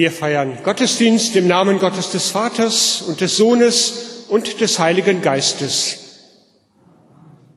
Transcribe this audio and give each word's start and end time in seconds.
Wir 0.00 0.10
feiern 0.10 0.56
Gottesdienst 0.64 1.36
im 1.36 1.46
Namen 1.46 1.78
Gottes 1.78 2.10
des 2.10 2.30
Vaters 2.30 3.02
und 3.02 3.20
des 3.20 3.36
Sohnes 3.36 4.24
und 4.30 4.58
des 4.62 4.78
Heiligen 4.78 5.20
Geistes. 5.20 5.98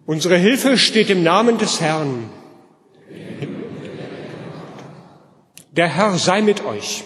Unsere 0.05 0.35
Hilfe 0.35 0.77
steht 0.77 1.09
im 1.09 1.23
Namen 1.23 1.57
des 1.57 1.79
Herrn. 1.79 2.29
Der 5.71 5.87
Herr 5.87 6.17
sei 6.17 6.41
mit 6.41 6.65
euch. 6.65 7.05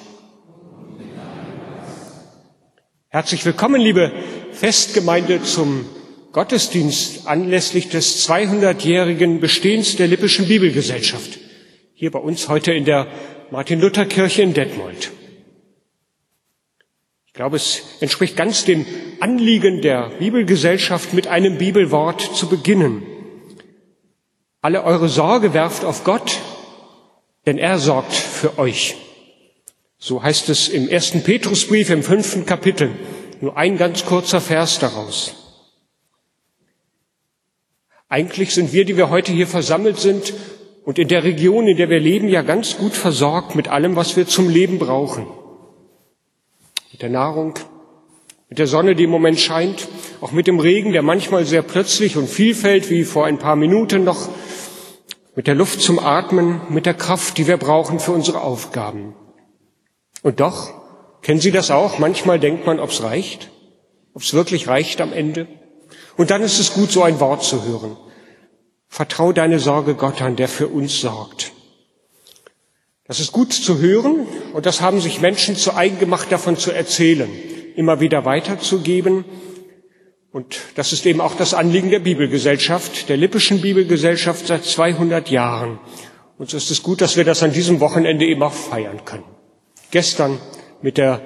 Herzlich 3.09 3.45
willkommen, 3.45 3.79
liebe 3.79 4.11
Festgemeinde, 4.53 5.43
zum 5.43 5.85
Gottesdienst 6.31 7.27
anlässlich 7.27 7.89
des 7.89 8.27
200-jährigen 8.27 9.39
Bestehens 9.39 9.97
der 9.97 10.07
Lippischen 10.07 10.47
Bibelgesellschaft. 10.47 11.37
Hier 11.93 12.09
bei 12.09 12.17
uns 12.17 12.49
heute 12.49 12.73
in 12.73 12.85
der 12.85 13.05
Martin-Luther-Kirche 13.51 14.41
in 14.41 14.55
Detmold. 14.55 15.11
Ich 17.37 17.39
glaube, 17.39 17.57
es 17.57 17.83
entspricht 17.99 18.35
ganz 18.35 18.65
dem 18.65 18.83
Anliegen 19.19 19.83
der 19.83 20.09
Bibelgesellschaft, 20.17 21.13
mit 21.13 21.27
einem 21.27 21.59
Bibelwort 21.59 22.19
zu 22.19 22.49
beginnen. 22.49 23.03
Alle 24.59 24.83
eure 24.83 25.07
Sorge 25.07 25.53
werft 25.53 25.85
auf 25.85 26.03
Gott, 26.03 26.39
denn 27.45 27.59
er 27.59 27.77
sorgt 27.77 28.13
für 28.13 28.57
euch. 28.57 28.95
So 29.99 30.23
heißt 30.23 30.49
es 30.49 30.67
im 30.67 30.89
ersten 30.89 31.21
Petrusbrief 31.21 31.91
im 31.91 32.01
fünften 32.01 32.47
Kapitel. 32.47 32.89
Nur 33.39 33.55
ein 33.55 33.77
ganz 33.77 34.03
kurzer 34.03 34.41
Vers 34.41 34.79
daraus. 34.79 35.35
Eigentlich 38.09 38.51
sind 38.51 38.73
wir, 38.73 38.83
die 38.83 38.97
wir 38.97 39.11
heute 39.11 39.31
hier 39.31 39.45
versammelt 39.45 39.99
sind 39.99 40.33
und 40.85 40.97
in 40.97 41.07
der 41.07 41.23
Region, 41.23 41.67
in 41.67 41.77
der 41.77 41.91
wir 41.91 41.99
leben, 41.99 42.29
ja 42.29 42.41
ganz 42.41 42.77
gut 42.77 42.93
versorgt 42.93 43.53
mit 43.53 43.67
allem, 43.67 43.95
was 43.95 44.17
wir 44.17 44.25
zum 44.25 44.49
Leben 44.49 44.79
brauchen. 44.79 45.27
Mit 46.97 47.03
der 47.03 47.09
Nahrung, 47.11 47.53
mit 48.49 48.57
der 48.57 48.65
Sonne, 48.65 48.95
die 48.95 49.03
im 49.03 49.11
Moment 49.11 49.39
scheint, 49.39 49.87
auch 50.19 50.31
mit 50.31 50.47
dem 50.47 50.59
Regen, 50.59 50.93
der 50.93 51.03
manchmal 51.03 51.45
sehr 51.45 51.61
plötzlich 51.61 52.17
und 52.17 52.27
viel 52.27 52.55
fällt, 52.55 52.89
wie 52.89 53.03
vor 53.03 53.27
ein 53.27 53.37
paar 53.37 53.55
Minuten 53.55 54.03
noch, 54.03 54.29
mit 55.35 55.45
der 55.45 55.53
Luft 55.53 55.79
zum 55.79 55.99
Atmen, 55.99 56.59
mit 56.69 56.87
der 56.87 56.95
Kraft, 56.95 57.37
die 57.37 57.45
wir 57.45 57.57
brauchen 57.57 57.99
für 57.99 58.13
unsere 58.13 58.41
Aufgaben. 58.41 59.13
Und 60.23 60.39
doch, 60.39 60.73
kennen 61.21 61.39
Sie 61.39 61.51
das 61.51 61.69
auch? 61.69 61.99
Manchmal 61.99 62.39
denkt 62.39 62.65
man, 62.65 62.79
ob 62.79 62.89
es 62.89 63.03
reicht, 63.03 63.51
ob 64.15 64.23
es 64.23 64.33
wirklich 64.33 64.67
reicht 64.67 64.99
am 64.99 65.13
Ende. 65.13 65.47
Und 66.15 66.31
dann 66.31 66.41
ist 66.41 66.57
es 66.57 66.73
gut, 66.73 66.91
so 66.91 67.03
ein 67.03 67.19
Wort 67.19 67.43
zu 67.43 67.63
hören. 67.63 67.95
Vertrau 68.87 69.33
deine 69.33 69.59
Sorge 69.59 69.93
Gott 69.93 70.19
an, 70.23 70.35
der 70.35 70.47
für 70.47 70.67
uns 70.67 70.99
sorgt. 70.99 71.51
Das 73.07 73.21
ist 73.21 73.31
gut 73.31 73.53
zu 73.53 73.79
hören 73.79 74.27
und 74.53 74.65
das 74.65 74.81
haben 74.81 74.99
sich 74.99 75.21
Menschen 75.21 75.55
zu 75.55 75.73
eigen 75.73 75.97
gemacht, 75.97 76.29
davon 76.29 76.57
zu 76.57 76.71
erzählen, 76.71 77.29
immer 77.75 78.01
wieder 78.01 78.25
weiterzugeben. 78.25 79.23
Und 80.33 80.59
das 80.75 80.91
ist 80.91 81.05
eben 81.05 81.21
auch 81.21 81.35
das 81.35 81.53
Anliegen 81.53 81.89
der 81.89 81.99
Bibelgesellschaft, 81.99 83.07
der 83.07 83.15
Lippischen 83.15 83.61
Bibelgesellschaft 83.61 84.47
seit 84.47 84.65
200 84.65 85.29
Jahren. 85.29 85.79
Und 86.37 86.49
so 86.49 86.57
ist 86.57 86.69
es 86.69 86.83
gut, 86.83 86.99
dass 86.99 87.15
wir 87.15 87.23
das 87.23 87.43
an 87.43 87.53
diesem 87.53 87.79
Wochenende 87.79 88.25
eben 88.25 88.43
auch 88.43 88.53
feiern 88.53 89.05
können. 89.05 89.23
Gestern 89.89 90.37
mit, 90.81 90.97
der, 90.97 91.21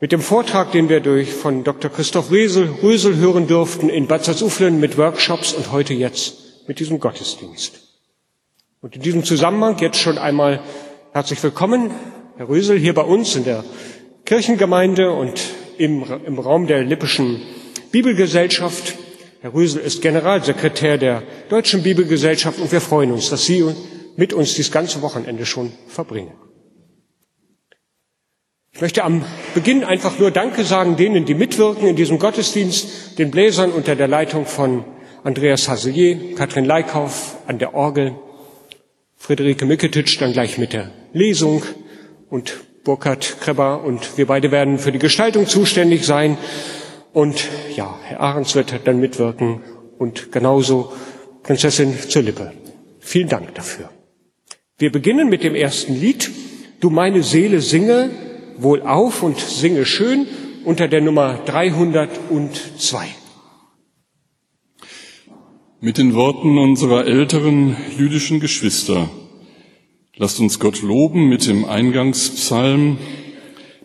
mit 0.00 0.12
dem 0.12 0.22
Vortrag, 0.22 0.72
den 0.72 0.88
wir 0.88 1.00
durch 1.00 1.32
von 1.32 1.64
Dr. 1.64 1.90
Christoph 1.90 2.30
Rösel, 2.30 2.68
Rösel 2.82 3.16
hören 3.16 3.46
durften 3.46 3.90
in 3.90 4.06
Bad 4.06 4.24
Salzuflen 4.24 4.80
mit 4.80 4.96
Workshops 4.96 5.52
und 5.52 5.70
heute 5.70 5.92
jetzt 5.92 6.66
mit 6.66 6.80
diesem 6.80 6.98
Gottesdienst. 6.98 7.80
Und 8.80 8.96
in 8.96 9.02
diesem 9.02 9.22
Zusammenhang 9.22 9.78
jetzt 9.78 10.00
schon 10.00 10.16
einmal 10.16 10.60
Herzlich 11.12 11.42
willkommen, 11.42 11.90
Herr 12.36 12.48
Rösel, 12.48 12.78
hier 12.78 12.94
bei 12.94 13.02
uns 13.02 13.34
in 13.34 13.42
der 13.42 13.64
Kirchengemeinde 14.26 15.10
und 15.10 15.40
im, 15.76 16.04
im 16.24 16.38
Raum 16.38 16.68
der 16.68 16.84
Lippischen 16.84 17.42
Bibelgesellschaft. 17.90 18.94
Herr 19.40 19.52
Rösel 19.52 19.82
ist 19.82 20.02
Generalsekretär 20.02 20.98
der 20.98 21.24
Deutschen 21.48 21.82
Bibelgesellschaft 21.82 22.60
und 22.60 22.70
wir 22.70 22.80
freuen 22.80 23.10
uns, 23.10 23.28
dass 23.28 23.44
Sie 23.44 23.64
mit 24.14 24.32
uns 24.32 24.54
dieses 24.54 24.70
ganze 24.70 25.02
Wochenende 25.02 25.46
schon 25.46 25.72
verbringen. 25.88 26.34
Ich 28.72 28.80
möchte 28.80 29.02
am 29.02 29.24
Beginn 29.54 29.82
einfach 29.82 30.16
nur 30.20 30.30
Danke 30.30 30.62
sagen 30.62 30.96
denen, 30.96 31.24
die 31.24 31.34
mitwirken 31.34 31.88
in 31.88 31.96
diesem 31.96 32.20
Gottesdienst, 32.20 33.18
den 33.18 33.32
Bläsern 33.32 33.72
unter 33.72 33.96
der 33.96 34.06
Leitung 34.06 34.46
von 34.46 34.84
Andreas 35.24 35.68
Haselier, 35.68 36.36
Katrin 36.36 36.66
Leikauf 36.66 37.36
an 37.48 37.58
der 37.58 37.74
Orgel, 37.74 38.14
Friederike 39.20 39.66
Miketitsch 39.66 40.18
dann 40.18 40.32
gleich 40.32 40.56
mit 40.56 40.72
der 40.72 40.90
Lesung 41.12 41.62
und 42.30 42.54
Burkhard 42.84 43.36
Kreber 43.42 43.84
und 43.84 44.16
wir 44.16 44.26
beide 44.26 44.50
werden 44.50 44.78
für 44.78 44.92
die 44.92 44.98
Gestaltung 44.98 45.46
zuständig 45.46 46.06
sein. 46.06 46.38
Und 47.12 47.46
ja, 47.76 47.98
Herr 48.02 48.20
Ahrens 48.20 48.54
wird 48.54 48.74
dann 48.84 48.98
mitwirken 48.98 49.60
und 49.98 50.32
genauso 50.32 50.92
Prinzessin 51.42 51.94
zur 52.08 52.22
Lippe. 52.22 52.52
Vielen 52.98 53.28
Dank 53.28 53.54
dafür. 53.54 53.90
Wir 54.78 54.90
beginnen 54.90 55.28
mit 55.28 55.44
dem 55.44 55.54
ersten 55.54 55.94
Lied. 56.00 56.30
Du 56.80 56.88
meine 56.88 57.22
Seele 57.22 57.60
singe 57.60 58.08
wohl 58.56 58.80
auf 58.80 59.22
und 59.22 59.38
singe 59.38 59.84
schön 59.84 60.26
unter 60.64 60.88
der 60.88 61.02
Nummer 61.02 61.40
302. 61.44 63.19
Mit 65.82 65.96
den 65.96 66.12
Worten 66.12 66.58
unserer 66.58 67.06
älteren 67.06 67.74
jüdischen 67.96 68.38
Geschwister 68.38 69.08
lasst 70.14 70.38
uns 70.38 70.60
Gott 70.60 70.82
loben 70.82 71.30
mit 71.30 71.46
dem 71.46 71.64
Eingangspsalm, 71.64 72.98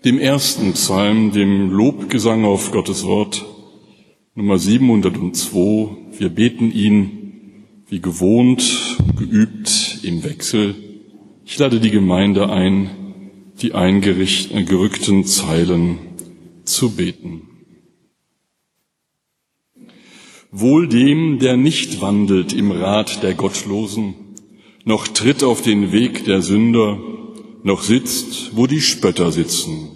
dem 0.04 0.20
ersten 0.20 0.74
Psalm, 0.74 1.32
dem 1.32 1.70
Lobgesang 1.70 2.44
auf 2.44 2.74
Gottes 2.74 3.06
Wort, 3.06 3.46
Nummer 4.34 4.60
702. 4.60 5.96
Wir 6.20 6.28
beten 6.28 6.70
ihn 6.70 7.64
wie 7.88 8.02
gewohnt, 8.02 8.98
geübt 9.18 10.00
im 10.04 10.22
Wechsel. 10.26 10.76
Ich 11.46 11.58
lade 11.58 11.80
die 11.80 11.92
Gemeinde 11.92 12.50
ein, 12.50 12.90
die 13.62 13.74
eingerückten 13.74 15.24
Zeilen 15.24 16.00
zu 16.66 16.94
beten. 16.94 17.55
Wohl 20.58 20.88
dem, 20.88 21.40
der 21.40 21.58
nicht 21.58 22.00
wandelt 22.00 22.54
im 22.54 22.72
Rat 22.72 23.22
der 23.24 23.34
Gottlosen, 23.34 24.14
noch 24.86 25.06
tritt 25.10 25.44
auf 25.44 25.62
den 25.62 25.92
Weg 25.92 26.24
der 26.24 26.42
Sünder, 26.42 26.98
noch 27.64 27.82
sitzt, 27.84 28.56
wo 28.56 28.66
die 28.66 28.80
Spötter 28.80 29.34
sitzen. 29.34 29.90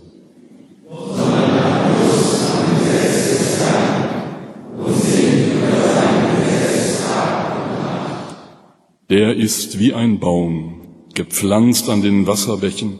Der 9.09 9.38
ist 9.38 9.80
wie 9.80 9.94
ein 9.94 10.19
Baum, 10.19 10.81
gepflanzt 11.16 11.88
an 11.88 12.02
den 12.02 12.28
Wasserbächen, 12.28 13.00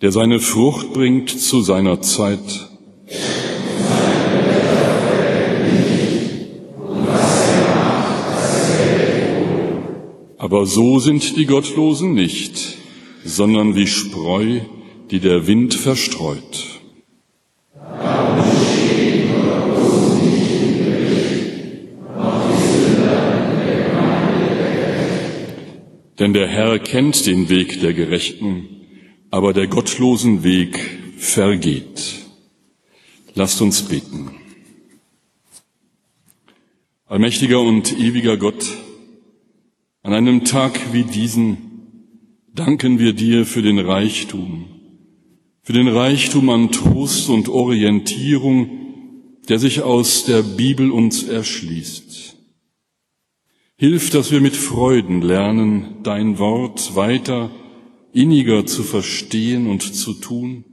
der 0.00 0.12
seine 0.12 0.40
Frucht 0.40 0.94
bringt 0.94 1.28
zu 1.28 1.60
seiner 1.60 2.00
Zeit 2.00 2.70
Aber 10.46 10.64
so 10.64 11.00
sind 11.00 11.36
die 11.36 11.44
Gottlosen 11.44 12.14
nicht, 12.14 12.78
sondern 13.24 13.74
wie 13.74 13.88
Spreu, 13.88 14.60
die 15.10 15.18
der 15.18 15.48
Wind 15.48 15.74
verstreut. 15.74 16.80
Denn 26.20 26.32
der 26.32 26.46
Herr 26.46 26.78
kennt 26.78 27.26
den 27.26 27.48
Weg 27.48 27.80
der 27.80 27.92
Gerechten, 27.92 28.68
aber 29.32 29.52
der 29.52 29.66
gottlosen 29.66 30.44
Weg 30.44 30.78
vergeht. 31.18 32.22
Lasst 33.34 33.60
uns 33.60 33.82
beten. 33.82 34.30
Allmächtiger 37.08 37.60
und 37.60 37.98
ewiger 37.98 38.36
Gott, 38.36 38.85
an 40.06 40.14
einem 40.14 40.44
Tag 40.44 40.92
wie 40.92 41.02
diesen 41.02 41.56
danken 42.54 43.00
wir 43.00 43.12
dir 43.12 43.44
für 43.44 43.60
den 43.60 43.80
Reichtum, 43.80 44.66
für 45.62 45.72
den 45.72 45.88
Reichtum 45.88 46.48
an 46.48 46.70
Trost 46.70 47.28
und 47.28 47.48
Orientierung, 47.48 48.70
der 49.48 49.58
sich 49.58 49.82
aus 49.82 50.24
der 50.24 50.42
Bibel 50.42 50.92
uns 50.92 51.24
erschließt. 51.24 52.36
Hilf, 53.78 54.10
dass 54.10 54.30
wir 54.30 54.40
mit 54.40 54.54
Freuden 54.54 55.22
lernen, 55.22 55.96
dein 56.04 56.38
Wort 56.38 56.94
weiter 56.94 57.50
inniger 58.12 58.64
zu 58.64 58.84
verstehen 58.84 59.66
und 59.66 59.82
zu 59.82 60.12
tun, 60.12 60.64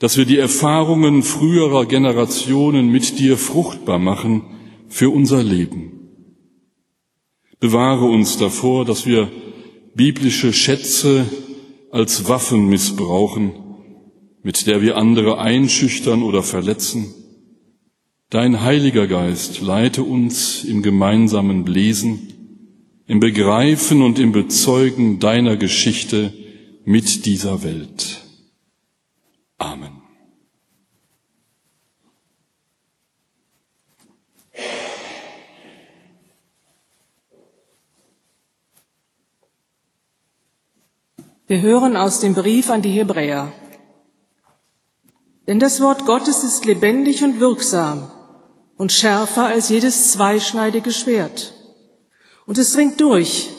dass 0.00 0.18
wir 0.18 0.24
die 0.24 0.38
Erfahrungen 0.38 1.22
früherer 1.22 1.86
Generationen 1.86 2.90
mit 2.90 3.20
dir 3.20 3.38
fruchtbar 3.38 4.00
machen 4.00 4.42
für 4.88 5.10
unser 5.10 5.44
Leben. 5.44 6.03
Bewahre 7.64 8.04
uns 8.04 8.36
davor, 8.36 8.84
dass 8.84 9.06
wir 9.06 9.32
biblische 9.94 10.52
Schätze 10.52 11.24
als 11.90 12.28
Waffen 12.28 12.68
missbrauchen, 12.68 13.54
mit 14.42 14.66
der 14.66 14.82
wir 14.82 14.98
andere 14.98 15.38
einschüchtern 15.38 16.22
oder 16.22 16.42
verletzen. 16.42 17.14
Dein 18.28 18.60
Heiliger 18.60 19.06
Geist 19.06 19.62
leite 19.62 20.02
uns 20.02 20.62
im 20.62 20.82
gemeinsamen 20.82 21.64
Lesen, 21.64 22.34
im 23.06 23.18
Begreifen 23.18 24.02
und 24.02 24.18
im 24.18 24.32
Bezeugen 24.32 25.18
deiner 25.18 25.56
Geschichte 25.56 26.34
mit 26.84 27.24
dieser 27.24 27.64
Welt. 27.64 28.26
Amen. 29.56 29.93
Wir 41.46 41.60
hören 41.60 41.94
aus 41.94 42.20
dem 42.20 42.32
Brief 42.32 42.70
an 42.70 42.80
die 42.80 42.92
Hebräer. 42.92 43.52
Denn 45.46 45.60
das 45.60 45.82
Wort 45.82 46.06
Gottes 46.06 46.42
ist 46.42 46.64
lebendig 46.64 47.22
und 47.22 47.38
wirksam 47.38 48.10
und 48.78 48.92
schärfer 48.92 49.44
als 49.44 49.68
jedes 49.68 50.12
zweischneidige 50.12 50.90
Schwert. 50.90 51.52
Und 52.46 52.56
es 52.56 52.72
dringt 52.72 52.98
durch, 52.98 53.50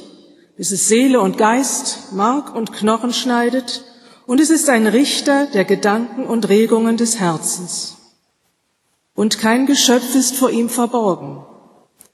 bis 0.57 0.71
es 0.71 0.87
Seele 0.87 1.21
und 1.21 1.37
Geist, 1.37 2.11
Mark 2.11 2.55
und 2.55 2.73
Knochen 2.73 3.13
schneidet, 3.13 3.83
und 4.25 4.39
es 4.41 4.49
ist 4.49 4.67
ein 4.67 4.87
Richter 4.87 5.45
der 5.45 5.65
Gedanken 5.65 6.25
und 6.25 6.49
Regungen 6.49 6.97
des 6.97 7.19
Herzens. 7.19 7.97
Und 9.13 9.37
kein 9.37 9.67
Geschöpf 9.67 10.15
ist 10.15 10.35
vor 10.35 10.49
ihm 10.49 10.69
verborgen, 10.69 11.45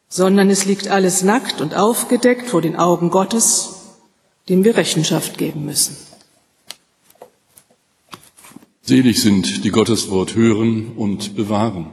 sondern 0.10 0.50
es 0.50 0.66
liegt 0.66 0.90
alles 0.90 1.24
nackt 1.24 1.62
und 1.62 1.76
aufgedeckt 1.76 2.50
vor 2.50 2.62
den 2.62 2.76
Augen 2.76 3.10
Gottes, 3.10 3.81
dem 4.50 4.64
wir 4.64 4.76
Rechenschaft 4.76 5.38
geben 5.38 5.66
müssen. 5.66 5.96
Selig 8.82 9.22
sind, 9.22 9.64
die 9.64 9.70
Gottes 9.70 10.10
Wort 10.10 10.36
hören 10.36 10.94
und 10.96 11.36
bewahren. 11.36 11.92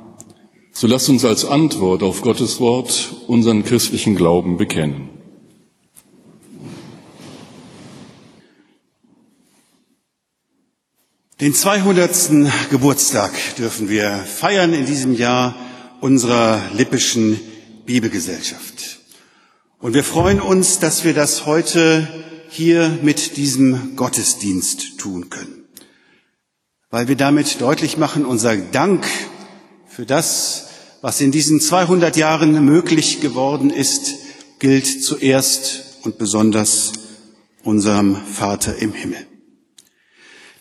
So 0.73 0.87
lasst 0.87 1.09
uns 1.09 1.25
als 1.25 1.45
Antwort 1.45 2.03
auf 2.03 2.23
Gottes 2.23 2.61
Wort 2.61 3.15
unseren 3.27 3.65
christlichen 3.65 4.17
Glauben 4.17 4.57
bekennen. 4.57 5.11
Den 11.41 11.55
200. 11.55 12.71
Geburtstag 12.71 13.31
dürfen 13.59 13.89
wir 13.89 14.11
feiern 14.19 14.73
in 14.73 14.87
diesem 14.87 15.15
Jahr 15.15 15.55
unserer 16.01 16.61
lippischen 16.75 17.39
Bibelgesellschaft. 17.87 18.99
Und 19.79 19.95
wir 19.95 20.03
freuen 20.03 20.41
uns, 20.41 20.81
dass 20.81 21.05
wir 21.05 21.15
das 21.15 21.47
heute 21.47 22.09
hier 22.49 22.99
mit 23.03 23.37
diesem 23.37 23.97
Gottesdienst 23.97 24.99
tun 24.99 25.31
können, 25.31 25.65
weil 26.91 27.09
wir 27.09 27.17
damit 27.17 27.61
deutlich 27.61 27.97
machen, 27.97 28.25
unser 28.25 28.57
Dank 28.57 29.07
für 29.87 30.07
das, 30.07 30.69
was 31.01 31.21
in 31.21 31.31
diesen 31.31 31.61
200 31.61 32.17
Jahren 32.17 32.65
möglich 32.65 33.21
geworden 33.21 33.71
ist, 33.71 34.15
gilt 34.59 35.05
zuerst 35.05 35.99
und 36.03 36.19
besonders 36.19 36.93
unserem 37.63 38.17
Vater 38.17 38.77
im 38.77 38.93
Himmel. 38.93 39.27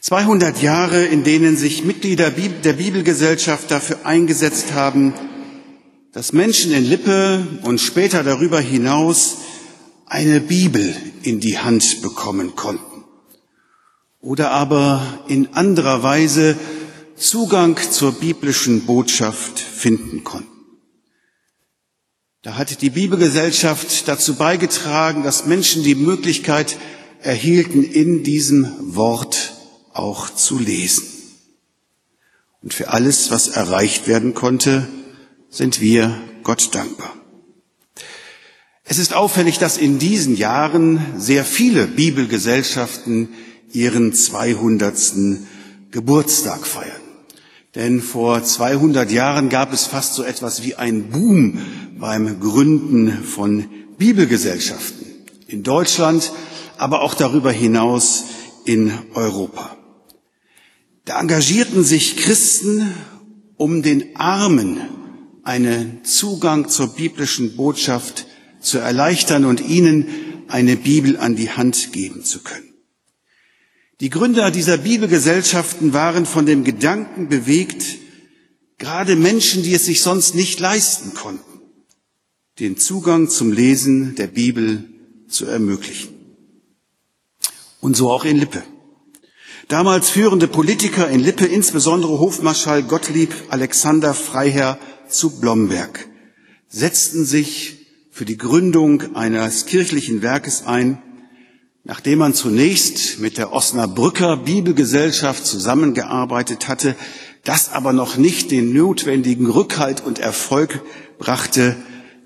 200 0.01 0.61
Jahre, 0.61 1.05
in 1.05 1.23
denen 1.23 1.57
sich 1.57 1.83
Mitglieder 1.83 2.31
der 2.31 2.73
Bibelgesellschaft 2.73 3.71
dafür 3.71 4.05
eingesetzt 4.05 4.73
haben, 4.73 5.13
dass 6.13 6.33
Menschen 6.33 6.71
in 6.71 6.85
Lippe 6.85 7.45
und 7.63 7.79
später 7.79 8.23
darüber 8.23 8.59
hinaus 8.59 9.37
eine 10.09 10.39
Bibel 10.42 10.95
in 11.24 11.39
die 11.39 11.59
Hand 11.59 12.01
bekommen 12.01 12.56
konnten 12.56 13.04
oder 14.21 14.51
aber 14.51 15.24
in 15.27 15.54
anderer 15.54 16.04
Weise 16.04 16.57
Zugang 17.15 17.77
zur 17.77 18.13
biblischen 18.13 18.86
Botschaft 18.86 19.59
finden 19.59 20.24
konnten. 20.24 20.48
Da 22.44 22.56
hat 22.56 22.81
die 22.81 22.92
Bibelgesellschaft 22.92 24.07
dazu 24.07 24.36
beigetragen, 24.36 25.24
dass 25.24 25.45
Menschen 25.45 25.83
die 25.83 25.95
Möglichkeit 25.95 26.77
erhielten, 27.21 27.83
in 27.83 28.24
diesem 28.24 28.95
Wort 28.95 29.54
auch 29.92 30.30
zu 30.30 30.59
lesen. 30.59 31.04
Und 32.62 32.74
für 32.74 32.89
alles, 32.89 33.31
was 33.31 33.48
erreicht 33.50 34.07
werden 34.07 34.33
konnte, 34.33 34.88
sind 35.50 35.81
wir 35.81 36.15
Gott 36.44 36.74
dankbar. 36.74 37.13
Es 38.89 38.99
ist 38.99 39.13
auffällig, 39.13 39.59
dass 39.59 39.77
in 39.77 39.99
diesen 39.99 40.37
Jahren 40.37 41.01
sehr 41.17 41.43
viele 41.43 41.87
Bibelgesellschaften 41.87 43.27
ihren 43.73 44.13
200. 44.13 44.95
Geburtstag 45.91 46.65
feiern. 46.65 47.01
Denn 47.75 48.01
vor 48.01 48.45
200 48.45 49.11
Jahren 49.11 49.49
gab 49.49 49.73
es 49.73 49.85
fast 49.85 50.13
so 50.13 50.23
etwas 50.23 50.63
wie 50.63 50.75
ein 50.75 51.09
Boom 51.09 51.59
beim 51.99 52.39
Gründen 52.39 53.25
von 53.25 53.65
Bibelgesellschaften 53.97 55.05
in 55.47 55.63
Deutschland, 55.63 56.31
aber 56.77 57.01
auch 57.01 57.13
darüber 57.13 57.51
hinaus 57.51 58.23
in 58.63 58.93
Europa. 59.13 59.75
Da 61.03 61.19
engagierten 61.19 61.83
sich 61.83 62.15
Christen, 62.15 62.93
um 63.57 63.81
den 63.81 64.15
Armen 64.15 64.79
einen 65.43 66.05
Zugang 66.05 66.69
zur 66.69 66.95
biblischen 66.95 67.57
Botschaft 67.57 68.26
zu 68.59 68.80
erleichtern 68.80 69.45
und 69.45 69.62
ihnen 69.62 70.07
eine 70.48 70.77
Bibel 70.77 71.18
an 71.18 71.36
die 71.36 71.51
Hand 71.51 71.94
geben 71.94 72.24
zu 72.24 72.42
können. 72.42 72.74
Die 74.00 74.09
Gründer 74.09 74.51
dieser 74.51 74.77
Bibelgesellschaften 74.77 75.94
waren 75.94 76.25
von 76.25 76.45
dem 76.45 76.63
Gedanken 76.63 77.30
bewegt, 77.30 77.83
gerade 78.77 79.15
Menschen, 79.15 79.63
die 79.63 79.74
es 79.74 79.86
sich 79.86 80.01
sonst 80.01 80.36
nicht 80.36 80.59
leisten 80.59 81.15
konnten, 81.15 81.62
den 82.59 82.77
Zugang 82.77 83.27
zum 83.30 83.51
Lesen 83.51 84.15
der 84.15 84.27
Bibel 84.27 84.86
zu 85.27 85.45
ermöglichen. 85.45 86.09
Und 87.81 87.95
so 87.95 88.12
auch 88.12 88.25
in 88.25 88.38
Lippe. 88.38 88.63
Damals 89.68 90.09
führende 90.09 90.48
Politiker 90.48 91.09
in 91.09 91.19
Lippe, 91.19 91.45
insbesondere 91.45 92.19
Hofmarschall 92.19 92.83
Gottlieb 92.83 93.33
Alexander 93.50 94.13
Freiherr 94.13 94.80
zu 95.09 95.39
Blomberg, 95.39 96.07
setzten 96.69 97.25
sich 97.25 97.76
für 98.17 98.25
die 98.25 98.37
Gründung 98.37 99.15
eines 99.15 99.67
kirchlichen 99.67 100.23
Werkes 100.23 100.65
ein, 100.65 100.99
nachdem 101.83 102.17
man 102.17 102.33
zunächst 102.33 103.19
mit 103.19 103.37
der 103.37 103.53
Osnabrücker 103.53 104.37
Bibelgesellschaft 104.37 105.45
zusammengearbeitet 105.45 106.68
hatte, 106.68 106.95
das 107.44 107.71
aber 107.71 107.94
noch 107.94 108.18
nicht 108.18 108.49
den 108.49 108.73
notwendigen 108.73 109.45
Rückhalt 109.45 110.03
und 110.03 110.18
Erfolg 110.18 110.81
brachte, 111.19 111.75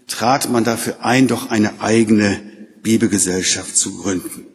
trat 0.07 0.49
man 0.49 0.63
dafür 0.63 1.03
ein, 1.03 1.27
doch 1.27 1.49
eine 1.49 1.81
eigene 1.81 2.39
Bibelgesellschaft 2.83 3.75
zu 3.75 3.97
gründen. 3.97 4.45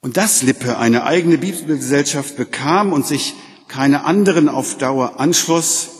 Und 0.00 0.16
dass 0.16 0.40
Lippe 0.40 0.78
eine 0.78 1.04
eigene 1.04 1.36
Bibelgesellschaft 1.36 2.34
bekam 2.38 2.94
und 2.94 3.06
sich 3.06 3.34
keine 3.68 4.06
anderen 4.06 4.48
auf 4.48 4.78
Dauer 4.78 5.20
anschloss, 5.20 5.90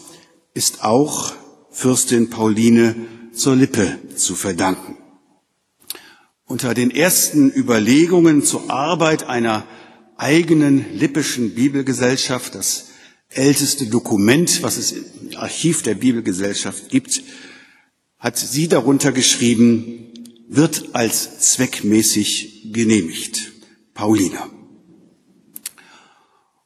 ist 0.54 0.82
auch 0.82 1.34
Fürstin 1.70 2.30
Pauline 2.30 3.17
zur 3.38 3.56
Lippe 3.56 3.98
zu 4.16 4.34
verdanken. 4.34 4.96
Unter 6.44 6.74
den 6.74 6.90
ersten 6.90 7.50
Überlegungen 7.50 8.42
zur 8.42 8.70
Arbeit 8.70 9.24
einer 9.24 9.66
eigenen 10.16 10.84
lippischen 10.94 11.54
Bibelgesellschaft, 11.54 12.54
das 12.54 12.86
älteste 13.28 13.86
Dokument, 13.86 14.62
was 14.62 14.76
es 14.76 14.92
im 14.92 15.36
Archiv 15.36 15.82
der 15.82 15.94
Bibelgesellschaft 15.94 16.88
gibt, 16.88 17.22
hat 18.18 18.36
sie 18.36 18.66
darunter 18.66 19.12
geschrieben, 19.12 20.12
wird 20.48 20.94
als 20.94 21.38
zweckmäßig 21.52 22.72
genehmigt. 22.72 23.52
Paulina. 23.94 24.48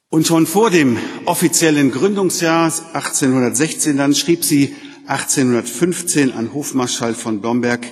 Und 0.09 0.27
schon 0.27 0.47
vor 0.47 0.71
dem 0.71 0.99
offiziellen 1.25 1.91
Gründungsjahr 1.91 2.67
1816 2.67 3.97
dann 3.97 4.15
schrieb 4.15 4.45
sie 4.45 4.75
1815 5.13 6.33
an 6.33 6.55
Hofmarschall 6.55 7.13
von 7.15 7.43
Blomberg, 7.43 7.87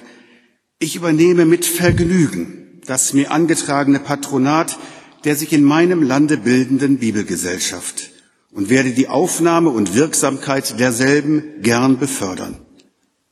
ich 0.78 0.96
übernehme 0.96 1.44
mit 1.44 1.66
Vergnügen 1.66 2.80
das 2.86 3.12
mir 3.12 3.30
angetragene 3.30 4.00
Patronat 4.00 4.78
der 5.24 5.36
sich 5.36 5.52
in 5.52 5.62
meinem 5.62 6.02
Lande 6.02 6.38
bildenden 6.38 6.96
Bibelgesellschaft 6.96 8.10
und 8.52 8.70
werde 8.70 8.92
die 8.92 9.08
Aufnahme 9.08 9.68
und 9.68 9.94
Wirksamkeit 9.94 10.80
derselben 10.80 11.60
gern 11.60 11.98
befördern. 11.98 12.58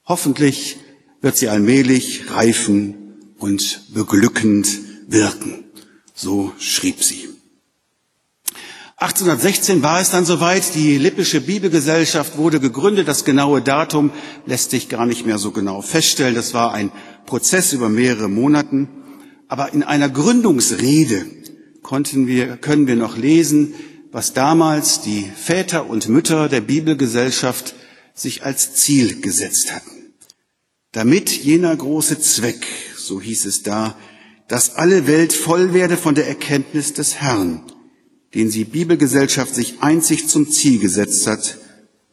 Hoffentlich 0.05 0.77
wird 1.23 1.39
sie 1.39 1.49
allmählich 1.49 2.31
reifen 2.31 3.15
und 3.39 3.95
beglückend 3.95 4.69
wirken. 5.07 5.65
So 6.15 6.53
schrieb 6.59 7.03
sie. 7.03 7.27
1816 9.01 9.85
war 9.85 10.01
es 10.01 10.11
dann 10.11 10.25
soweit, 10.25 10.75
die 10.75 10.99
Lippische 10.99 11.41
Bibelgesellschaft 11.41 12.37
wurde 12.37 12.59
gegründet. 12.59 13.07
Das 13.07 13.25
genaue 13.25 13.63
Datum 13.63 14.11
lässt 14.45 14.73
sich 14.73 14.89
gar 14.89 15.07
nicht 15.07 15.25
mehr 15.25 15.39
so 15.39 15.53
genau 15.53 15.83
feststellen. 15.83 16.35
Das 16.35 16.53
war 16.53 16.75
ein 16.75 16.91
Prozess 17.25 17.73
über 17.73 17.89
mehrere 17.89 18.29
Monate. 18.29 18.89
Aber 19.47 19.73
in 19.73 19.85
einer 19.85 20.09
Gründungsrede 20.09 21.27
konnten 21.83 22.27
wir, 22.27 22.57
können 22.57 22.89
wir 22.89 22.97
noch 22.97 23.17
lesen, 23.17 23.73
was 24.11 24.33
damals 24.33 25.01
die 25.01 25.31
Väter 25.33 25.89
und 25.89 26.09
Mütter 26.09 26.49
der 26.49 26.61
Bibelgesellschaft 26.61 27.77
sich 28.15 28.45
als 28.45 28.75
Ziel 28.75 29.21
gesetzt 29.21 29.73
hatten. 29.73 30.13
Damit 30.91 31.31
jener 31.31 31.77
große 31.77 32.19
Zweck, 32.19 32.67
so 32.97 33.21
hieß 33.21 33.47
es 33.47 33.63
da, 33.63 33.97
dass 34.49 34.75
alle 34.75 35.07
Welt 35.07 35.33
voll 35.33 35.73
werde 35.73 35.97
von 35.97 36.17
der 36.17 36.27
Erkenntnis 36.27 36.95
des 36.95 37.21
Herrn, 37.21 37.63
den 38.35 38.51
sie 38.51 38.65
Bibelgesellschaft 38.65 39.55
sich 39.55 39.81
einzig 39.81 40.29
zum 40.29 40.51
Ziel 40.51 40.79
gesetzt 40.79 41.27
hat, 41.27 41.59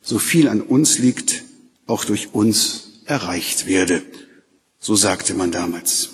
so 0.01 0.19
viel 0.19 0.47
an 0.47 0.61
uns 0.61 0.99
liegt, 0.99 1.43
auch 1.87 2.05
durch 2.05 2.33
uns 2.33 3.01
erreicht 3.05 3.67
werde. 3.67 4.01
So 4.79 4.95
sagte 4.95 5.33
man 5.33 5.51
damals. 5.51 6.09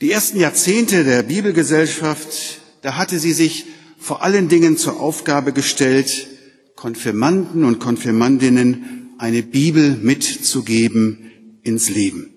Die 0.00 0.10
ersten 0.10 0.38
Jahrzehnte 0.38 1.04
der 1.04 1.22
Bibelgesellschaft, 1.22 2.60
da 2.82 2.96
hatte 2.96 3.18
sie 3.18 3.32
sich 3.32 3.66
vor 3.98 4.22
allen 4.22 4.48
Dingen 4.48 4.76
zur 4.76 5.00
Aufgabe 5.00 5.52
gestellt, 5.52 6.28
Konfirmanden 6.76 7.64
und 7.64 7.80
Konfirmandinnen 7.80 9.14
eine 9.18 9.42
Bibel 9.42 9.96
mitzugeben 9.96 11.58
ins 11.62 11.88
Leben. 11.88 12.30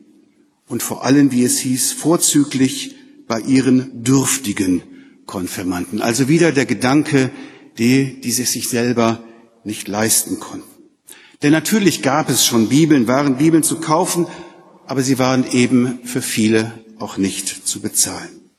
Und 0.67 0.81
vor 0.81 1.03
allem, 1.03 1.31
wie 1.31 1.43
es 1.43 1.59
hieß, 1.59 1.91
vorzüglich 1.91 2.95
bei 3.27 3.41
ihren 3.41 4.03
dürftigen 4.03 4.81
Konfirmanden. 5.29 6.01
Also 6.01 6.27
wieder 6.27 6.51
der 6.51 6.65
Gedanke, 6.65 7.29
die, 7.77 8.19
die 8.19 8.31
sie 8.31 8.45
sich 8.45 8.67
selber 8.67 9.23
nicht 9.63 9.87
leisten 9.87 10.39
konnten. 10.39 10.67
Denn 11.43 11.51
natürlich 11.51 12.01
gab 12.01 12.31
es 12.31 12.43
schon 12.43 12.69
Bibeln, 12.69 13.07
waren 13.07 13.37
Bibeln 13.37 13.61
zu 13.61 13.79
kaufen, 13.79 14.25
aber 14.87 15.03
sie 15.03 15.19
waren 15.19 15.45
eben 15.51 15.99
für 16.03 16.23
viele 16.23 16.73
auch 16.97 17.17
nicht 17.17 17.67
zu 17.67 17.79
bezahlen. 17.79 18.49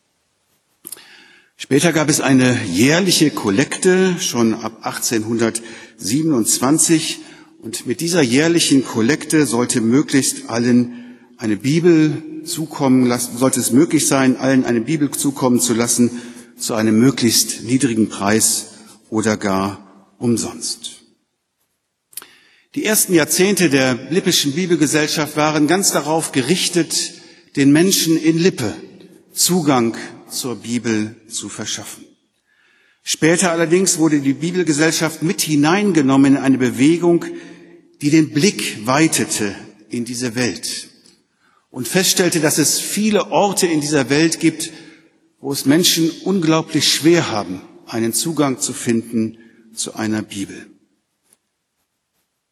Später 1.57 1.93
gab 1.93 2.09
es 2.09 2.21
eine 2.21 2.57
jährliche 2.67 3.33
Kollekte, 3.33 4.15
schon 4.21 4.55
ab 4.55 4.77
1827. 4.83 7.19
Und 7.63 7.85
mit 7.85 8.01
dieser 8.01 8.23
jährlichen 8.23 8.85
Kollekte 8.85 9.45
sollte 9.45 9.81
möglichst 9.81 10.49
allen 10.49 11.19
eine 11.37 11.57
Bibel 11.57 12.23
zukommen 12.45 13.07
lassen, 13.07 13.37
sollte 13.37 13.59
es 13.59 13.73
möglich 13.73 14.07
sein, 14.07 14.37
allen 14.37 14.65
eine 14.65 14.81
Bibel 14.81 15.11
zukommen 15.11 15.59
zu 15.59 15.75
lassen, 15.75 16.13
zu 16.61 16.75
einem 16.75 16.99
möglichst 16.99 17.65
niedrigen 17.65 18.09
Preis 18.09 18.67
oder 19.09 19.37
gar 19.37 20.15
umsonst. 20.19 21.01
Die 22.75 22.85
ersten 22.85 23.15
Jahrzehnte 23.15 23.69
der 23.69 23.95
Lippischen 24.11 24.53
Bibelgesellschaft 24.53 25.37
waren 25.37 25.67
ganz 25.67 25.91
darauf 25.91 26.31
gerichtet, 26.31 26.95
den 27.57 27.73
Menschen 27.73 28.17
in 28.17 28.39
Lippe 28.39 28.75
Zugang 29.33 29.97
zur 30.29 30.57
Bibel 30.57 31.17
zu 31.29 31.49
verschaffen. 31.49 32.05
Später 33.03 33.51
allerdings 33.51 33.99
wurde 33.99 34.21
die 34.21 34.35
Bibelgesellschaft 34.35 35.23
mit 35.23 35.41
hineingenommen 35.41 36.37
in 36.37 36.43
eine 36.43 36.59
Bewegung, 36.59 37.25
die 38.03 38.11
den 38.11 38.31
Blick 38.31 38.87
weitete 38.87 39.55
in 39.89 40.05
diese 40.05 40.37
Welt 40.37 40.89
und 41.71 41.89
feststellte, 41.89 42.41
dass 42.41 42.59
es 42.59 42.79
viele 42.79 43.31
Orte 43.31 43.67
in 43.67 43.81
dieser 43.81 44.11
Welt 44.11 44.41
gibt, 44.41 44.71
wo 45.41 45.53
es 45.53 45.65
Menschen 45.65 46.11
unglaublich 46.25 46.93
schwer 46.93 47.31
haben, 47.31 47.63
einen 47.87 48.13
Zugang 48.13 48.61
zu 48.61 48.73
finden 48.73 49.39
zu 49.75 49.95
einer 49.95 50.23
Bibel. 50.23 50.67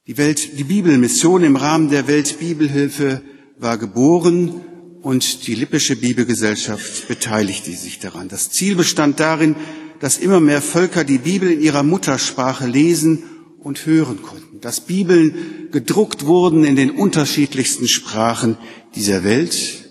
Die 0.07 0.16
Welt, 0.16 0.59
die 0.59 0.64
Bibelmission 0.64 1.45
im 1.45 1.57
Rahmen 1.57 1.90
der 1.90 2.09
Weltbibelhilfe 2.09 3.21
war 3.59 3.76
geboren 3.76 4.62
und 5.02 5.47
die 5.47 5.54
Lippische 5.54 5.97
Bibelgesellschaft 5.97 7.09
beteiligte 7.09 7.73
sich 7.73 7.99
daran. 7.99 8.28
Das 8.28 8.50
Ziel 8.50 8.75
bestand 8.75 9.21
darin, 9.21 9.54
dass 10.00 10.16
immer 10.16 10.40
mehr 10.40 10.62
Völker 10.62 11.04
die 11.04 11.18
Bibel 11.18 11.50
in 11.50 11.61
ihrer 11.61 11.83
Muttersprache 11.83 12.66
lesen 12.66 13.25
und 13.59 13.85
hören 13.85 14.23
konnten, 14.23 14.61
dass 14.61 14.80
Bibeln 14.80 15.68
gedruckt 15.73 16.25
wurden 16.25 16.64
in 16.64 16.76
den 16.76 16.90
unterschiedlichsten 16.90 17.87
Sprachen 17.87 18.57
dieser 18.95 19.25
Welt 19.25 19.88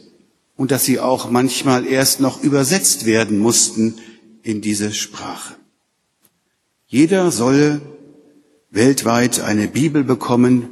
und 0.57 0.71
dass 0.71 0.83
sie 0.83 0.99
auch 0.99 1.29
manchmal 1.29 1.85
erst 1.85 2.19
noch 2.19 2.43
übersetzt 2.43 3.05
werden 3.05 3.39
mussten 3.39 3.95
in 4.41 4.61
diese 4.61 4.93
Sprache. 4.93 5.55
Jeder 6.87 7.31
solle 7.31 7.81
weltweit 8.71 9.39
eine 9.39 9.67
Bibel 9.67 10.03
bekommen, 10.03 10.69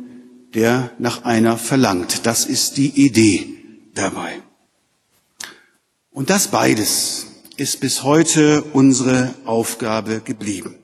der 0.53 0.91
nach 0.99 1.23
einer 1.23 1.57
verlangt. 1.57 2.25
Das 2.25 2.45
ist 2.45 2.77
die 2.77 3.05
Idee 3.05 3.47
dabei. 3.93 4.41
Und 6.11 6.29
das 6.29 6.47
beides 6.47 7.27
ist 7.57 7.79
bis 7.79 8.03
heute 8.03 8.63
unsere 8.73 9.35
Aufgabe 9.45 10.21
geblieben. 10.21 10.75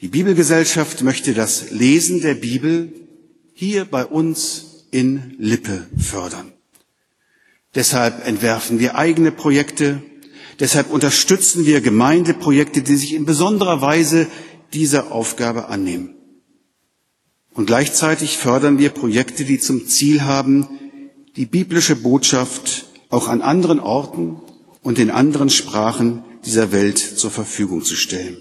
Die 0.00 0.08
Bibelgesellschaft 0.08 1.02
möchte 1.02 1.34
das 1.34 1.70
Lesen 1.70 2.20
der 2.20 2.34
Bibel 2.34 2.92
hier 3.54 3.84
bei 3.84 4.04
uns 4.04 4.84
in 4.90 5.34
Lippe 5.38 5.88
fördern. 5.96 6.52
Deshalb 7.78 8.26
entwerfen 8.26 8.80
wir 8.80 8.96
eigene 8.96 9.30
Projekte, 9.30 10.02
deshalb 10.58 10.90
unterstützen 10.90 11.64
wir 11.64 11.80
Gemeindeprojekte, 11.80 12.82
die 12.82 12.96
sich 12.96 13.14
in 13.14 13.24
besonderer 13.24 13.80
Weise 13.80 14.26
dieser 14.74 15.12
Aufgabe 15.12 15.68
annehmen. 15.68 16.16
Und 17.54 17.66
gleichzeitig 17.66 18.36
fördern 18.36 18.80
wir 18.80 18.90
Projekte, 18.90 19.44
die 19.44 19.60
zum 19.60 19.86
Ziel 19.86 20.22
haben, 20.22 20.66
die 21.36 21.46
biblische 21.46 21.94
Botschaft 21.94 22.86
auch 23.10 23.28
an 23.28 23.42
anderen 23.42 23.78
Orten 23.78 24.40
und 24.82 24.98
in 24.98 25.12
anderen 25.12 25.48
Sprachen 25.48 26.24
dieser 26.44 26.72
Welt 26.72 26.98
zur 26.98 27.30
Verfügung 27.30 27.84
zu 27.84 27.94
stellen. 27.94 28.38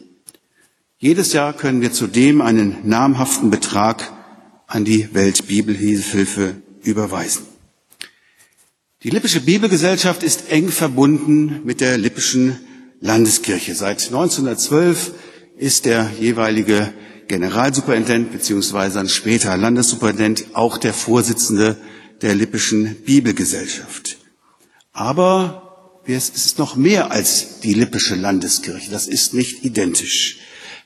Jedes 0.97 1.31
Jahr 1.33 1.53
können 1.53 1.81
wir 1.81 1.93
zudem 1.93 2.41
einen 2.41 2.77
namhaften 2.89 3.51
Betrag 3.51 4.11
an 4.65 4.83
die 4.83 5.13
Weltbibelhilfe 5.13 6.55
überweisen. 6.81 7.56
Die 9.07 9.13
Lippische 9.13 9.39
Bibelgesellschaft 9.39 10.21
ist 10.21 10.51
eng 10.51 10.67
verbunden 10.67 11.61
mit 11.63 11.79
der 11.79 11.97
Lippischen 11.97 12.59
Landeskirche. 12.99 13.73
Seit 13.73 14.05
1912 14.07 15.13
ist 15.57 15.85
der 15.85 16.11
jeweilige 16.19 16.91
Generalsuperintendent 17.29 18.33
beziehungsweise 18.33 18.95
dann 18.95 19.07
später 19.07 19.55
Landessuperintendent 19.55 20.47
auch 20.55 20.77
der 20.77 20.93
Vorsitzende 20.93 21.77
der 22.21 22.35
Lippischen 22.35 22.97
Bibelgesellschaft. 23.05 24.17
Aber 24.91 26.01
es 26.05 26.27
ist 26.27 26.59
noch 26.59 26.75
mehr 26.75 27.09
als 27.09 27.61
die 27.61 27.75
Lippische 27.75 28.15
Landeskirche. 28.15 28.91
Das 28.91 29.07
ist 29.07 29.33
nicht 29.33 29.63
identisch. 29.63 30.39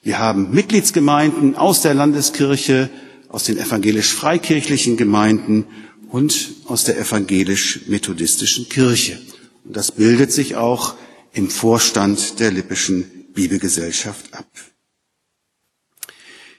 Wir 0.04 0.20
haben 0.20 0.52
Mitgliedsgemeinden 0.52 1.56
aus 1.56 1.82
der 1.82 1.96
Landeskirche, 1.96 2.92
aus 3.30 3.46
den 3.46 3.58
evangelisch-freikirchlichen 3.58 4.96
Gemeinden 4.96 5.66
und 6.12 6.52
aus 6.66 6.84
der 6.84 7.00
evangelisch-methodistischen 7.00 8.70
Kirche. 8.70 9.20
Und 9.64 9.76
das 9.76 9.92
bildet 9.92 10.32
sich 10.32 10.56
auch 10.56 10.96
im 11.32 11.50
Vorstand 11.50 12.40
der 12.40 12.52
Lippischen 12.52 13.06
Bibelgesellschaft 13.34 14.34
ab. 14.34 14.48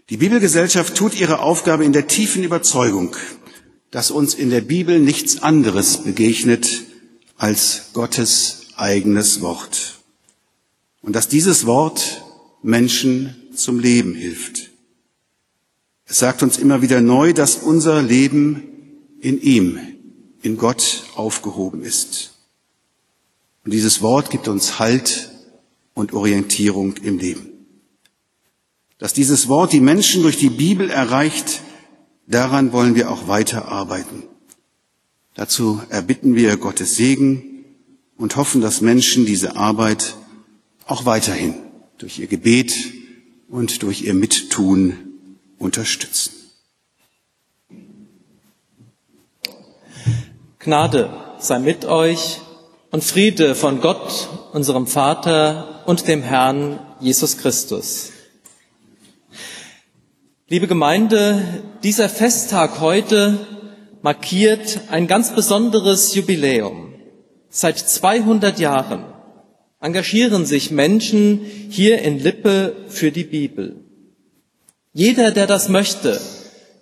Die 0.09 0.17
Bibelgesellschaft 0.17 0.95
tut 0.95 1.19
ihre 1.19 1.41
Aufgabe 1.41 1.85
in 1.85 1.93
der 1.93 2.07
tiefen 2.07 2.43
Überzeugung, 2.43 3.15
dass 3.91 4.11
uns 4.11 4.35
in 4.35 4.51
der 4.51 4.63
Bibel 4.63 4.99
nichts 4.99 5.43
anderes 5.43 5.99
begegnet 5.99 6.85
als 7.37 7.91
Gottes 7.93 8.69
eigenes 8.77 9.43
Wort. 9.43 9.99
Und 11.03 11.15
dass 11.15 11.29
dieses 11.29 11.67
Wort 11.67 12.25
Menschen 12.63 13.37
zum 13.55 13.79
Leben 13.79 14.15
hilft. 14.15 14.71
Es 16.07 16.19
sagt 16.19 16.43
uns 16.43 16.57
immer 16.57 16.81
wieder 16.81 17.01
neu, 17.01 17.33
dass 17.33 17.57
unser 17.57 18.01
Leben 18.01 18.72
in 19.23 19.41
ihm, 19.41 19.79
in 20.43 20.59
Gott 20.59 21.05
aufgehoben 21.15 21.83
ist. 21.83 22.35
Und 23.65 23.73
dieses 23.73 24.03
Wort 24.03 24.31
gibt 24.31 24.49
uns 24.49 24.79
Halt 24.79 25.31
und 25.95 26.13
Orientierung 26.13 26.97
im 26.99 27.19
Leben. 27.19 27.49
Dass 28.99 29.15
dieses 29.15 29.49
Wort 29.49 29.73
die 29.73 29.81
Menschen 29.81 30.23
durch 30.23 30.37
die 30.37 30.51
Bibel 30.51 30.91
erreicht, 30.91 31.63
Daran 32.27 32.73
wollen 32.73 32.95
wir 32.95 33.11
auch 33.11 33.29
weiter 33.29 33.69
arbeiten. 33.69 34.23
Dazu 35.35 35.83
erbitten 35.89 36.35
wir 36.35 36.57
Gottes 36.57 36.97
Segen 36.97 37.65
und 38.17 38.37
hoffen, 38.37 38.61
dass 38.61 38.81
Menschen 38.81 39.27
diese 39.27 39.57
Arbeit 39.57 40.17
auch 40.87 41.05
weiterhin 41.05 41.55
durch 41.99 42.19
ihr 42.19 42.27
Gebet 42.27 42.75
und 43.49 43.83
durch 43.83 44.03
ihr 44.03 44.15
Mittun 44.15 44.95
unterstützen. 45.59 46.33
Gnade 50.65 51.11
sei 51.41 51.59
mit 51.59 51.87
euch 51.87 52.41
und 52.93 53.03
Friede 53.03 53.57
von 53.57 53.81
Gott, 53.81 54.29
unserem 54.53 54.87
Vater 54.87 55.83
und 55.87 56.07
dem 56.07 56.23
Herrn 56.23 56.79
Jesus 57.01 57.37
Christus. 57.37 58.13
Liebe 60.47 60.69
Gemeinde, 60.69 61.43
dieser 61.83 62.09
Festtag 62.09 62.79
heute 62.79 63.41
markiert 64.03 64.83
ein 64.89 65.09
ganz 65.09 65.35
besonderes 65.35 66.15
Jubiläum. 66.15 66.95
Seit 67.51 67.81
200 67.81 68.61
Jahren 68.61 69.05
engagieren 69.81 70.47
sich 70.47 70.71
Menschen 70.71 71.41
hier 71.71 72.03
in 72.03 72.21
Lippe 72.21 72.77
für 72.87 73.11
die 73.11 73.25
Bibel. 73.25 73.81
Jeder, 74.93 75.33
der 75.33 75.49
das 75.49 75.69
möchte, 75.69 76.21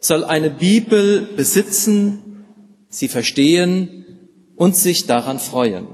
soll 0.01 0.25
eine 0.25 0.51
Bibel 0.51 1.23
besitzen, 1.35 2.30
sie 2.91 3.09
verstehen 3.09 4.05
und 4.57 4.77
sich 4.77 5.07
daran 5.07 5.39
freuen. 5.39 5.87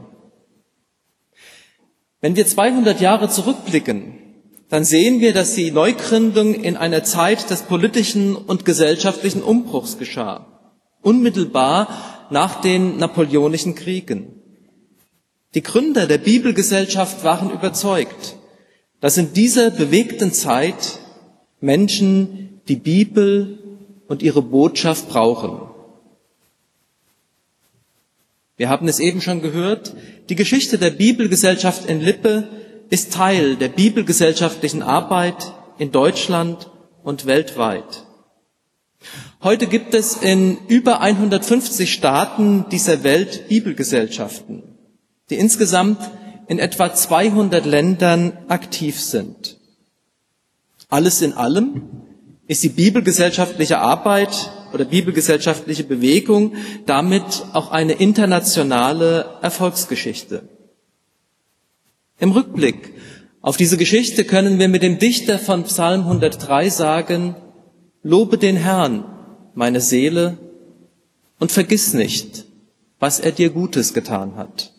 Wenn 2.21 2.35
wir 2.35 2.47
200 2.47 3.01
Jahre 3.01 3.29
zurückblicken, 3.29 4.19
dann 4.69 4.85
sehen 4.85 5.21
wir, 5.21 5.33
dass 5.33 5.55
die 5.55 5.71
Neugründung 5.71 6.55
in 6.55 6.77
einer 6.77 7.05
Zeit 7.05 7.51
des 7.51 7.63
politischen 7.63 8.35
und 8.35 8.65
gesellschaftlichen 8.65 9.43
Umbruchs 9.43 9.99
geschah, 9.99 10.73
unmittelbar 11.03 12.27
nach 12.31 12.61
den 12.61 12.97
napoleonischen 12.97 13.77
Kriegen. 13.77 14.43
Die 15.55 15.63
Gründer 15.63 16.07
der 16.07 16.19
Bibelgesellschaft 16.19 17.23
waren 17.23 17.51
überzeugt, 17.51 18.37
dass 19.01 19.19
in 19.19 19.33
dieser 19.33 19.71
bewegten 19.71 20.33
Zeit 20.33 20.99
Menschen 21.61 22.61
die 22.69 22.77
Bibel 22.77 23.79
und 24.09 24.23
ihre 24.23 24.43
Botschaft 24.43 25.09
brauchen. 25.09 25.66
Wir 28.57 28.69
haben 28.69 28.89
es 28.89 29.01
eben 29.01 29.21
schon 29.21 29.43
gehört, 29.43 29.95
die 30.29 30.35
Geschichte 30.35 30.79
der 30.79 30.91
Bibelgesellschaft 30.91 31.87
in 31.87 32.01
Lippe 32.01 32.49
ist 32.89 33.13
Teil 33.13 33.57
der 33.57 33.69
bibelgesellschaftlichen 33.69 34.83
Arbeit 34.83 35.53
in 35.79 35.93
Deutschland 35.93 36.71
und 37.03 37.27
weltweit. 37.27 38.05
Heute 39.43 39.67
gibt 39.67 39.95
es 39.95 40.17
in 40.17 40.59
über 40.69 41.01
150 41.01 41.93
Staaten 41.93 42.67
dieser 42.71 43.05
Welt 43.05 43.49
Bibelgesellschaften 43.49 44.77
die 45.31 45.37
insgesamt 45.37 45.99
in 46.47 46.59
etwa 46.59 46.95
200 46.95 47.65
Ländern 47.67 48.39
aktiv 48.49 49.01
sind. 49.01 49.59
Alles 50.89 51.21
in 51.21 51.33
allem 51.33 51.83
ist 52.47 52.63
die 52.63 52.69
bibelgesellschaftliche 52.69 53.79
Arbeit 53.79 54.53
oder 54.77 54.85
bibelgesellschaftliche 54.85 55.85
Bewegung 55.85 56.55
damit 56.85 57.47
auch 57.55 57.71
eine 57.71 57.95
internationale 57.95 59.39
Erfolgsgeschichte. 59.41 60.43
Im 62.19 62.33
Rückblick 62.33 62.93
auf 63.41 63.57
diese 63.57 63.79
Geschichte 63.79 64.25
können 64.25 64.59
wir 64.59 64.69
mit 64.69 64.83
dem 64.83 64.99
Dichter 64.99 65.39
von 65.39 65.65
Psalm 65.65 66.03
103 66.03 66.69
sagen, 66.69 67.37
Lobe 68.03 68.37
den 68.37 68.57
Herrn, 68.57 69.05
meine 69.55 69.81
Seele, 69.81 70.37
und 71.39 71.53
vergiss 71.53 71.95
nicht, 71.95 72.45
was 72.99 73.19
er 73.19 73.33
dir 73.33 73.49
Gutes 73.49 73.95
getan 73.95 74.37
hat. 74.37 74.75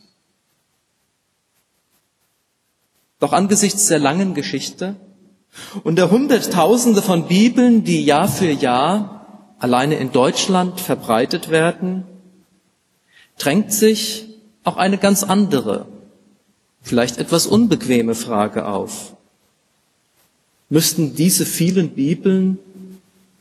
Doch 3.20 3.34
angesichts 3.34 3.88
der 3.88 3.98
langen 3.98 4.36
Geschichte 4.36 4.96
und 5.84 5.96
der 5.96 6.12
Hunderttausende 6.12 7.01
von 7.01 7.27
Bibeln, 7.27 7.84
die 7.84 8.06
Jahr 8.06 8.27
für 8.27 8.51
Jahr 8.51 9.16
alleine 9.59 9.95
in 9.95 10.11
Deutschland 10.11 10.79
verbreitet 10.79 11.49
werden, 11.49 12.03
drängt 13.37 13.73
sich 13.73 14.27
auch 14.63 14.77
eine 14.77 14.97
ganz 14.97 15.23
andere, 15.23 15.87
vielleicht 16.81 17.17
etwas 17.17 17.47
unbequeme 17.47 18.15
Frage 18.15 18.67
auf. 18.67 19.15
Müssten 20.69 21.15
diese 21.15 21.45
vielen 21.45 21.91
Bibeln 21.91 22.59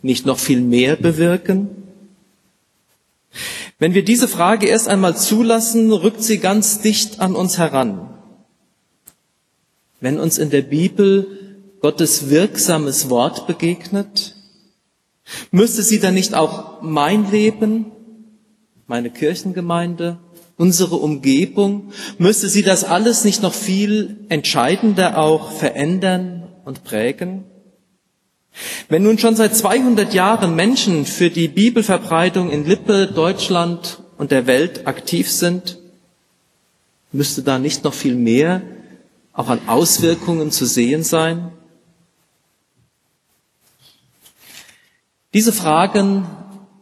nicht 0.02 0.26
noch 0.26 0.38
viel 0.38 0.60
mehr 0.60 0.96
bewirken? 0.96 1.68
Wenn 3.78 3.94
wir 3.94 4.04
diese 4.04 4.28
Frage 4.28 4.66
erst 4.68 4.88
einmal 4.88 5.16
zulassen, 5.16 5.92
rückt 5.92 6.22
sie 6.22 6.38
ganz 6.38 6.80
dicht 6.80 7.20
an 7.20 7.34
uns 7.34 7.58
heran. 7.58 8.08
Wenn 10.00 10.20
uns 10.20 10.38
in 10.38 10.50
der 10.50 10.62
Bibel 10.62 11.26
Gottes 11.80 12.30
wirksames 12.30 13.10
Wort 13.10 13.46
begegnet, 13.46 14.35
müsste 15.50 15.82
sie 15.82 16.00
dann 16.00 16.14
nicht 16.14 16.34
auch 16.34 16.82
mein 16.82 17.30
Leben, 17.30 17.92
meine 18.86 19.10
Kirchengemeinde, 19.10 20.18
unsere 20.56 20.96
Umgebung, 20.96 21.92
müsste 22.18 22.48
sie 22.48 22.62
das 22.62 22.84
alles 22.84 23.24
nicht 23.24 23.42
noch 23.42 23.54
viel 23.54 24.24
entscheidender 24.28 25.18
auch 25.18 25.52
verändern 25.52 26.48
und 26.64 26.84
prägen? 26.84 27.44
Wenn 28.88 29.02
nun 29.02 29.18
schon 29.18 29.36
seit 29.36 29.54
200 29.54 30.14
Jahren 30.14 30.54
Menschen 30.54 31.04
für 31.04 31.28
die 31.28 31.48
Bibelverbreitung 31.48 32.50
in 32.50 32.64
Lippe, 32.64 33.06
Deutschland 33.06 34.00
und 34.16 34.30
der 34.30 34.46
Welt 34.46 34.86
aktiv 34.86 35.30
sind, 35.30 35.78
müsste 37.12 37.42
da 37.42 37.58
nicht 37.58 37.84
noch 37.84 37.94
viel 37.94 38.14
mehr 38.14 38.62
auch 39.32 39.48
an 39.48 39.60
Auswirkungen 39.66 40.50
zu 40.50 40.64
sehen 40.64 41.02
sein? 41.02 41.52
Diese 45.36 45.52
Fragen 45.52 46.26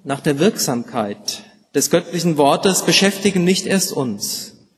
nach 0.04 0.20
der 0.20 0.38
Wirksamkeit 0.38 1.42
des 1.74 1.90
göttlichen 1.90 2.36
Wortes 2.36 2.82
beschäftigen 2.82 3.42
nicht 3.42 3.66
erst 3.66 3.92
uns. 3.92 4.68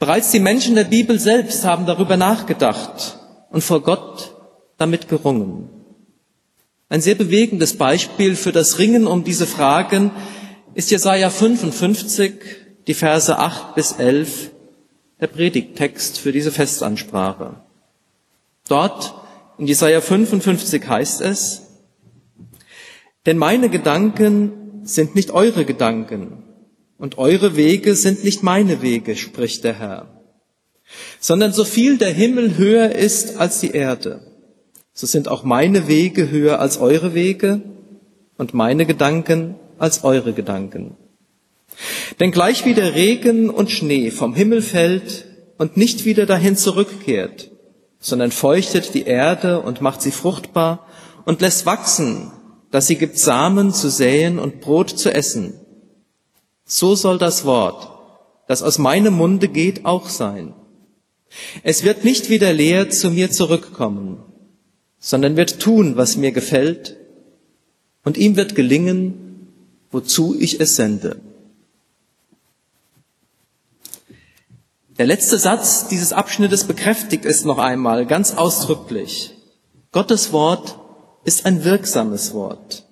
Bereits 0.00 0.32
die 0.32 0.40
Menschen 0.40 0.74
der 0.74 0.82
Bibel 0.82 1.20
selbst 1.20 1.64
haben 1.64 1.86
darüber 1.86 2.16
nachgedacht 2.16 3.20
und 3.50 3.62
vor 3.62 3.84
Gott 3.84 4.34
damit 4.78 5.08
gerungen. 5.08 5.68
Ein 6.88 7.02
sehr 7.02 7.14
bewegendes 7.14 7.78
Beispiel 7.78 8.34
für 8.34 8.50
das 8.50 8.80
Ringen 8.80 9.06
um 9.06 9.22
diese 9.22 9.46
Fragen 9.46 10.10
ist 10.74 10.90
Jesaja 10.90 11.30
55, 11.30 12.32
die 12.88 12.94
Verse 12.94 13.38
8 13.38 13.76
bis 13.76 13.92
11, 13.92 14.50
der 15.20 15.28
Predigttext 15.28 16.18
für 16.18 16.32
diese 16.32 16.50
Festansprache. 16.50 17.60
Dort 18.66 19.14
in 19.56 19.68
Jesaja 19.68 20.00
55 20.00 20.88
heißt 20.88 21.20
es, 21.20 21.69
denn 23.26 23.38
meine 23.38 23.68
Gedanken 23.68 24.82
sind 24.84 25.14
nicht 25.14 25.30
eure 25.30 25.64
Gedanken 25.64 26.44
und 26.98 27.18
eure 27.18 27.56
Wege 27.56 27.94
sind 27.94 28.24
nicht 28.24 28.42
meine 28.42 28.82
Wege, 28.82 29.16
spricht 29.16 29.64
der 29.64 29.78
Herr, 29.78 30.22
sondern 31.18 31.52
so 31.52 31.64
viel 31.64 31.98
der 31.98 32.12
Himmel 32.12 32.56
höher 32.56 32.94
ist 32.94 33.36
als 33.36 33.60
die 33.60 33.70
Erde, 33.70 34.20
so 34.92 35.06
sind 35.06 35.28
auch 35.28 35.44
meine 35.44 35.88
Wege 35.88 36.30
höher 36.30 36.60
als 36.60 36.78
eure 36.78 37.14
Wege 37.14 37.60
und 38.36 38.54
meine 38.54 38.86
Gedanken 38.86 39.56
als 39.78 40.04
eure 40.04 40.32
Gedanken. 40.32 40.96
Denn 42.18 42.32
gleich 42.32 42.64
wie 42.64 42.74
der 42.74 42.94
Regen 42.94 43.48
und 43.48 43.70
Schnee 43.70 44.10
vom 44.10 44.34
Himmel 44.34 44.62
fällt 44.62 45.26
und 45.56 45.76
nicht 45.76 46.04
wieder 46.04 46.26
dahin 46.26 46.56
zurückkehrt, 46.56 47.50
sondern 47.98 48.30
feuchtet 48.30 48.94
die 48.94 49.04
Erde 49.04 49.60
und 49.60 49.80
macht 49.80 50.02
sie 50.02 50.10
fruchtbar 50.10 50.86
und 51.24 51.40
lässt 51.40 51.66
wachsen, 51.66 52.32
dass 52.70 52.86
sie 52.86 52.96
gibt 52.96 53.18
Samen 53.18 53.72
zu 53.72 53.90
säen 53.90 54.38
und 54.38 54.60
Brot 54.60 54.90
zu 54.90 55.12
essen. 55.12 55.54
So 56.64 56.94
soll 56.94 57.18
das 57.18 57.44
Wort, 57.44 57.88
das 58.46 58.62
aus 58.62 58.78
meinem 58.78 59.14
Munde 59.14 59.48
geht, 59.48 59.84
auch 59.84 60.08
sein. 60.08 60.54
Es 61.62 61.84
wird 61.84 62.04
nicht 62.04 62.30
wieder 62.30 62.52
leer 62.52 62.90
zu 62.90 63.10
mir 63.10 63.30
zurückkommen, 63.30 64.18
sondern 64.98 65.36
wird 65.36 65.60
tun, 65.60 65.96
was 65.96 66.16
mir 66.16 66.32
gefällt, 66.32 66.96
und 68.04 68.16
ihm 68.16 68.36
wird 68.36 68.54
gelingen, 68.54 69.48
wozu 69.90 70.36
ich 70.38 70.60
es 70.60 70.76
sende. 70.76 71.20
Der 74.98 75.06
letzte 75.06 75.38
Satz 75.38 75.88
dieses 75.88 76.12
Abschnittes 76.12 76.64
bekräftigt 76.64 77.24
es 77.24 77.44
noch 77.44 77.58
einmal 77.58 78.06
ganz 78.06 78.34
ausdrücklich. 78.34 79.34
Gottes 79.92 80.32
Wort 80.32 80.79
ist 81.24 81.46
ein 81.46 81.64
wirksames 81.64 82.34
Wort. 82.34 82.84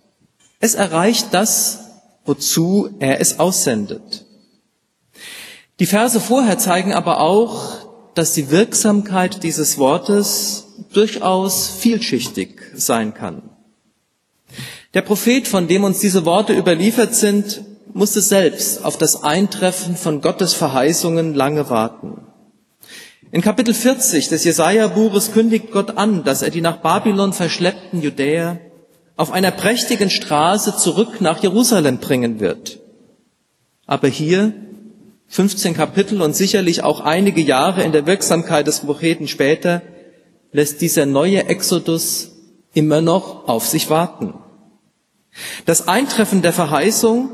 Es 0.60 0.74
erreicht 0.74 1.28
das, 1.32 1.80
wozu 2.24 2.90
er 2.98 3.20
es 3.20 3.38
aussendet. 3.38 4.26
Die 5.78 5.86
Verse 5.86 6.20
vorher 6.20 6.58
zeigen 6.58 6.92
aber 6.92 7.20
auch, 7.20 7.88
dass 8.14 8.32
die 8.32 8.50
Wirksamkeit 8.50 9.44
dieses 9.44 9.78
Wortes 9.78 10.66
durchaus 10.92 11.68
vielschichtig 11.68 12.60
sein 12.74 13.14
kann. 13.14 13.42
Der 14.94 15.02
Prophet, 15.02 15.46
von 15.46 15.68
dem 15.68 15.84
uns 15.84 16.00
diese 16.00 16.24
Worte 16.24 16.52
überliefert 16.52 17.14
sind, 17.14 17.62
musste 17.94 18.20
selbst 18.20 18.84
auf 18.84 18.96
das 18.98 19.22
Eintreffen 19.22 19.96
von 19.96 20.20
Gottes 20.20 20.54
Verheißungen 20.54 21.34
lange 21.34 21.70
warten. 21.70 22.27
In 23.30 23.42
Kapitel 23.42 23.74
40 23.74 24.28
des 24.28 24.44
Jesaja-Buches 24.44 25.32
kündigt 25.32 25.70
Gott 25.70 25.98
an, 25.98 26.24
dass 26.24 26.40
er 26.40 26.48
die 26.48 26.62
nach 26.62 26.78
Babylon 26.78 27.34
verschleppten 27.34 28.00
Judäer 28.00 28.58
auf 29.16 29.32
einer 29.32 29.50
prächtigen 29.50 30.08
Straße 30.08 30.76
zurück 30.76 31.20
nach 31.20 31.42
Jerusalem 31.42 31.98
bringen 31.98 32.40
wird. 32.40 32.80
Aber 33.86 34.08
hier, 34.08 34.54
15 35.26 35.74
Kapitel 35.74 36.22
und 36.22 36.34
sicherlich 36.34 36.82
auch 36.82 37.00
einige 37.00 37.42
Jahre 37.42 37.82
in 37.82 37.92
der 37.92 38.06
Wirksamkeit 38.06 38.66
des 38.66 38.80
Propheten 38.80 39.28
später, 39.28 39.82
lässt 40.52 40.80
dieser 40.80 41.04
neue 41.04 41.48
Exodus 41.48 42.30
immer 42.72 43.02
noch 43.02 43.46
auf 43.46 43.66
sich 43.66 43.90
warten. 43.90 44.32
Das 45.66 45.86
Eintreffen 45.86 46.40
der 46.40 46.54
Verheißung 46.54 47.30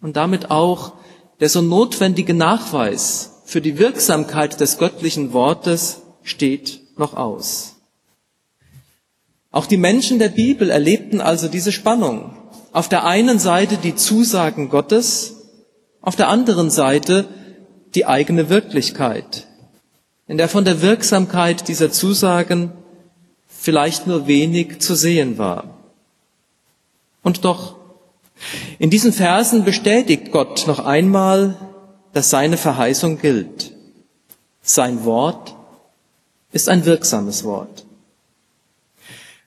und 0.00 0.16
damit 0.16 0.52
auch 0.52 0.92
der 1.40 1.48
so 1.48 1.60
notwendige 1.60 2.34
Nachweis 2.34 3.35
für 3.46 3.60
die 3.60 3.78
Wirksamkeit 3.78 4.58
des 4.58 4.76
göttlichen 4.76 5.32
Wortes 5.32 6.02
steht 6.24 6.80
noch 6.98 7.16
aus. 7.16 7.76
Auch 9.52 9.66
die 9.66 9.76
Menschen 9.76 10.18
der 10.18 10.30
Bibel 10.30 10.68
erlebten 10.68 11.20
also 11.20 11.46
diese 11.46 11.70
Spannung. 11.70 12.36
Auf 12.72 12.88
der 12.88 13.04
einen 13.04 13.38
Seite 13.38 13.76
die 13.76 13.94
Zusagen 13.94 14.68
Gottes, 14.68 15.36
auf 16.02 16.16
der 16.16 16.28
anderen 16.28 16.70
Seite 16.70 17.28
die 17.94 18.04
eigene 18.04 18.50
Wirklichkeit, 18.50 19.46
in 20.26 20.38
der 20.38 20.48
von 20.48 20.64
der 20.64 20.82
Wirksamkeit 20.82 21.68
dieser 21.68 21.92
Zusagen 21.92 22.72
vielleicht 23.48 24.08
nur 24.08 24.26
wenig 24.26 24.80
zu 24.80 24.96
sehen 24.96 25.38
war. 25.38 25.78
Und 27.22 27.44
doch, 27.44 27.76
in 28.80 28.90
diesen 28.90 29.12
Versen 29.12 29.64
bestätigt 29.64 30.32
Gott 30.32 30.66
noch 30.66 30.80
einmal, 30.80 31.56
dass 32.16 32.30
seine 32.30 32.56
Verheißung 32.56 33.20
gilt. 33.20 33.72
Sein 34.62 35.04
Wort 35.04 35.54
ist 36.50 36.70
ein 36.70 36.86
wirksames 36.86 37.44
Wort. 37.44 37.84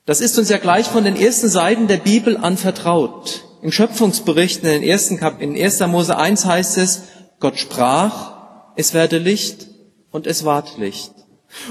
Das 0.06 0.22
ist 0.22 0.38
uns 0.38 0.50
ja 0.50 0.60
gleich 0.60 0.86
von 0.86 1.04
den 1.04 1.16
ersten 1.16 1.50
Seiten 1.50 1.88
der 1.88 1.98
Bibel 1.98 2.38
anvertraut. 2.38 3.44
Im 3.64 3.72
Schöpfungsbericht 3.72 4.62
in, 4.62 4.70
den 4.70 4.84
ersten 4.84 5.18
Kap 5.18 5.42
in 5.42 5.60
1. 5.60 5.80
Mose 5.88 6.16
1 6.16 6.46
heißt 6.46 6.78
es, 6.78 7.02
Gott 7.40 7.58
sprach, 7.58 8.34
es 8.76 8.94
werde 8.94 9.18
Licht 9.18 9.66
und 10.12 10.28
es 10.28 10.46
ward 10.46 10.78
Licht. 10.78 11.14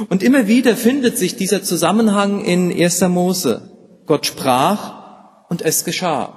Und 0.08 0.24
immer 0.24 0.48
wieder 0.48 0.76
findet 0.76 1.16
sich 1.16 1.36
dieser 1.36 1.62
Zusammenhang 1.62 2.44
in 2.44 2.72
1. 2.72 3.02
Mose. 3.02 3.70
Gott 4.06 4.26
sprach 4.26 5.46
und 5.48 5.62
es 5.62 5.84
geschah. 5.84 6.34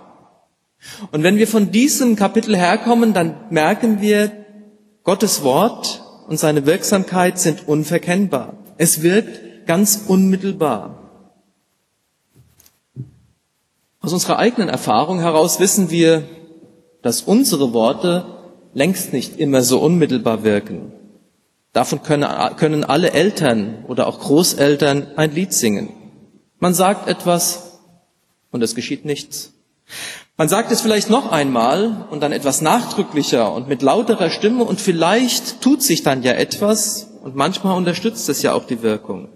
Und 1.12 1.24
wenn 1.24 1.38
wir 1.38 1.47
von 1.47 1.71
diesem 1.71 2.15
Kapitel 2.15 2.56
herkommen, 2.56 3.15
dann 3.15 3.45
merken 3.50 4.02
wir, 4.02 4.40
Gottes 5.03 5.43
Wort 5.43 6.03
und 6.27 6.39
seine 6.39 6.65
Wirksamkeit 6.65 7.39
sind 7.39 7.67
unverkennbar. 7.67 8.53
Es 8.77 9.01
wirkt 9.01 9.65
ganz 9.67 10.03
unmittelbar. 10.07 10.97
Aus 13.99 14.13
unserer 14.13 14.39
eigenen 14.39 14.69
Erfahrung 14.69 15.19
heraus 15.19 15.59
wissen 15.59 15.89
wir, 15.91 16.23
dass 17.01 17.21
unsere 17.21 17.73
Worte 17.73 18.25
längst 18.73 19.13
nicht 19.13 19.39
immer 19.39 19.63
so 19.63 19.79
unmittelbar 19.79 20.43
wirken. 20.43 20.91
Davon 21.73 22.03
können, 22.03 22.27
können 22.57 22.83
alle 22.83 23.11
Eltern 23.11 23.85
oder 23.87 24.07
auch 24.07 24.19
Großeltern 24.19 25.07
ein 25.15 25.33
Lied 25.33 25.53
singen. 25.53 25.89
Man 26.59 26.73
sagt 26.73 27.07
etwas 27.07 27.79
und 28.51 28.61
es 28.61 28.75
geschieht 28.75 29.05
nichts. 29.05 29.53
Man 30.38 30.49
sagt 30.49 30.71
es 30.71 30.82
vielleicht 30.82 31.10
noch 31.10 31.32
einmal 31.32 32.08
und 32.10 32.21
dann 32.21 32.32
etwas 32.32 32.62
nachdrücklicher 32.62 33.54
und 33.54 33.67
mit 33.67 33.82
lauterer 33.82 34.30
Stimme 34.30 34.63
und 34.63 34.82
vielleicht 34.82 35.62
tut 35.62 35.84
sich 35.84 36.04
dann 36.04 36.23
ja 36.23 36.32
etwas 36.32 37.10
und 37.23 37.36
manchmal 37.36 37.77
unterstützt 37.77 38.27
es 38.30 38.41
ja 38.41 38.54
auch 38.54 38.65
die 38.65 38.82
Wirkung. 38.82 39.30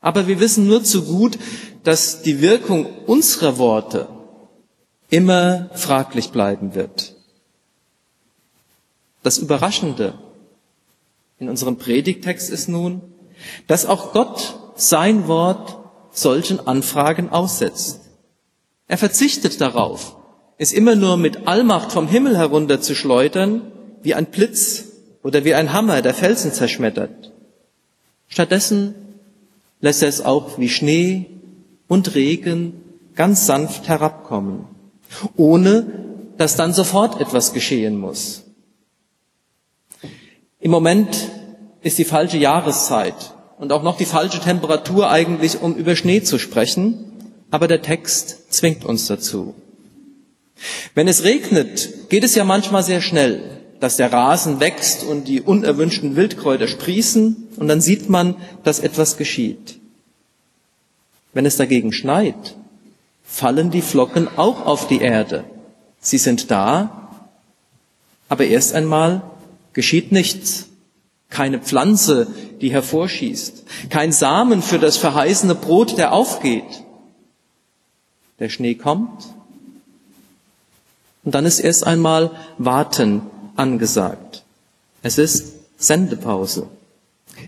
Aber 0.00 0.28
wir 0.28 0.38
wissen 0.38 0.68
nur 0.68 0.84
zu 0.84 1.04
gut, 1.04 1.38
dass 1.82 2.22
die 2.22 2.40
Wirkung 2.40 2.86
unserer 3.06 3.58
Worte 3.58 4.08
immer 5.10 5.70
fraglich 5.74 6.30
bleiben 6.30 6.74
wird. 6.74 7.16
Das 9.22 9.38
Überraschende 9.38 10.14
in 11.38 11.48
unserem 11.48 11.76
Predigtext 11.76 12.50
ist 12.50 12.68
nun, 12.68 13.02
dass 13.66 13.86
auch 13.86 14.12
Gott 14.12 14.58
sein 14.76 15.26
Wort 15.28 15.76
solchen 16.12 16.66
Anfragen 16.66 17.30
aussetzt. 17.30 18.00
Er 18.88 18.96
verzichtet 18.96 19.60
darauf, 19.60 20.16
es 20.56 20.72
immer 20.72 20.96
nur 20.96 21.18
mit 21.18 21.46
Allmacht 21.46 21.92
vom 21.92 22.08
Himmel 22.08 22.36
herunter 22.36 22.80
zu 22.80 22.94
schleudern, 22.94 23.70
wie 24.02 24.14
ein 24.14 24.26
Blitz 24.26 24.86
oder 25.22 25.44
wie 25.44 25.54
ein 25.54 25.72
Hammer, 25.74 26.00
der 26.00 26.14
Felsen 26.14 26.52
zerschmettert. 26.52 27.32
Stattdessen 28.28 28.94
lässt 29.80 30.02
er 30.02 30.08
es 30.08 30.22
auch 30.22 30.58
wie 30.58 30.70
Schnee 30.70 31.26
und 31.86 32.14
Regen 32.14 32.82
ganz 33.14 33.46
sanft 33.46 33.88
herabkommen, 33.88 34.64
ohne 35.36 35.86
dass 36.38 36.56
dann 36.56 36.72
sofort 36.72 37.20
etwas 37.20 37.52
geschehen 37.52 37.98
muss. 37.98 38.44
Im 40.60 40.70
Moment 40.70 41.28
ist 41.82 41.98
die 41.98 42.04
falsche 42.04 42.38
Jahreszeit 42.38 43.34
und 43.58 43.72
auch 43.72 43.82
noch 43.82 43.96
die 43.96 44.06
falsche 44.06 44.40
Temperatur 44.40 45.10
eigentlich, 45.10 45.60
um 45.60 45.74
über 45.74 45.94
Schnee 45.94 46.22
zu 46.22 46.38
sprechen 46.38 47.07
aber 47.50 47.68
der 47.68 47.82
Text 47.82 48.52
zwingt 48.52 48.84
uns 48.84 49.06
dazu. 49.06 49.54
Wenn 50.94 51.08
es 51.08 51.24
regnet, 51.24 52.08
geht 52.08 52.24
es 52.24 52.34
ja 52.34 52.44
manchmal 52.44 52.82
sehr 52.82 53.00
schnell, 53.00 53.42
dass 53.80 53.96
der 53.96 54.12
Rasen 54.12 54.60
wächst 54.60 55.04
und 55.04 55.28
die 55.28 55.40
unerwünschten 55.40 56.16
Wildkräuter 56.16 56.66
sprießen 56.66 57.48
und 57.56 57.68
dann 57.68 57.80
sieht 57.80 58.08
man, 58.08 58.36
dass 58.64 58.80
etwas 58.80 59.16
geschieht. 59.16 59.78
Wenn 61.32 61.46
es 61.46 61.56
dagegen 61.56 61.92
schneit, 61.92 62.56
fallen 63.24 63.70
die 63.70 63.82
Flocken 63.82 64.28
auch 64.36 64.66
auf 64.66 64.88
die 64.88 65.00
Erde. 65.00 65.44
Sie 66.00 66.18
sind 66.18 66.50
da, 66.50 67.10
aber 68.28 68.46
erst 68.46 68.74
einmal 68.74 69.22
geschieht 69.72 70.12
nichts. 70.12 70.66
Keine 71.30 71.58
Pflanze, 71.58 72.26
die 72.60 72.72
hervorschießt, 72.72 73.64
kein 73.90 74.12
Samen 74.12 74.62
für 74.62 74.78
das 74.78 74.96
verheißene 74.96 75.54
Brot, 75.54 75.98
der 75.98 76.12
aufgeht. 76.12 76.64
Der 78.38 78.48
Schnee 78.48 78.74
kommt 78.74 79.24
und 81.28 81.34
dann 81.34 81.44
ist 81.44 81.58
erst 81.58 81.86
einmal 81.86 82.30
Warten 82.56 83.22
angesagt. 83.56 84.44
Es 85.02 85.18
ist 85.18 85.56
Sendepause. 85.76 86.68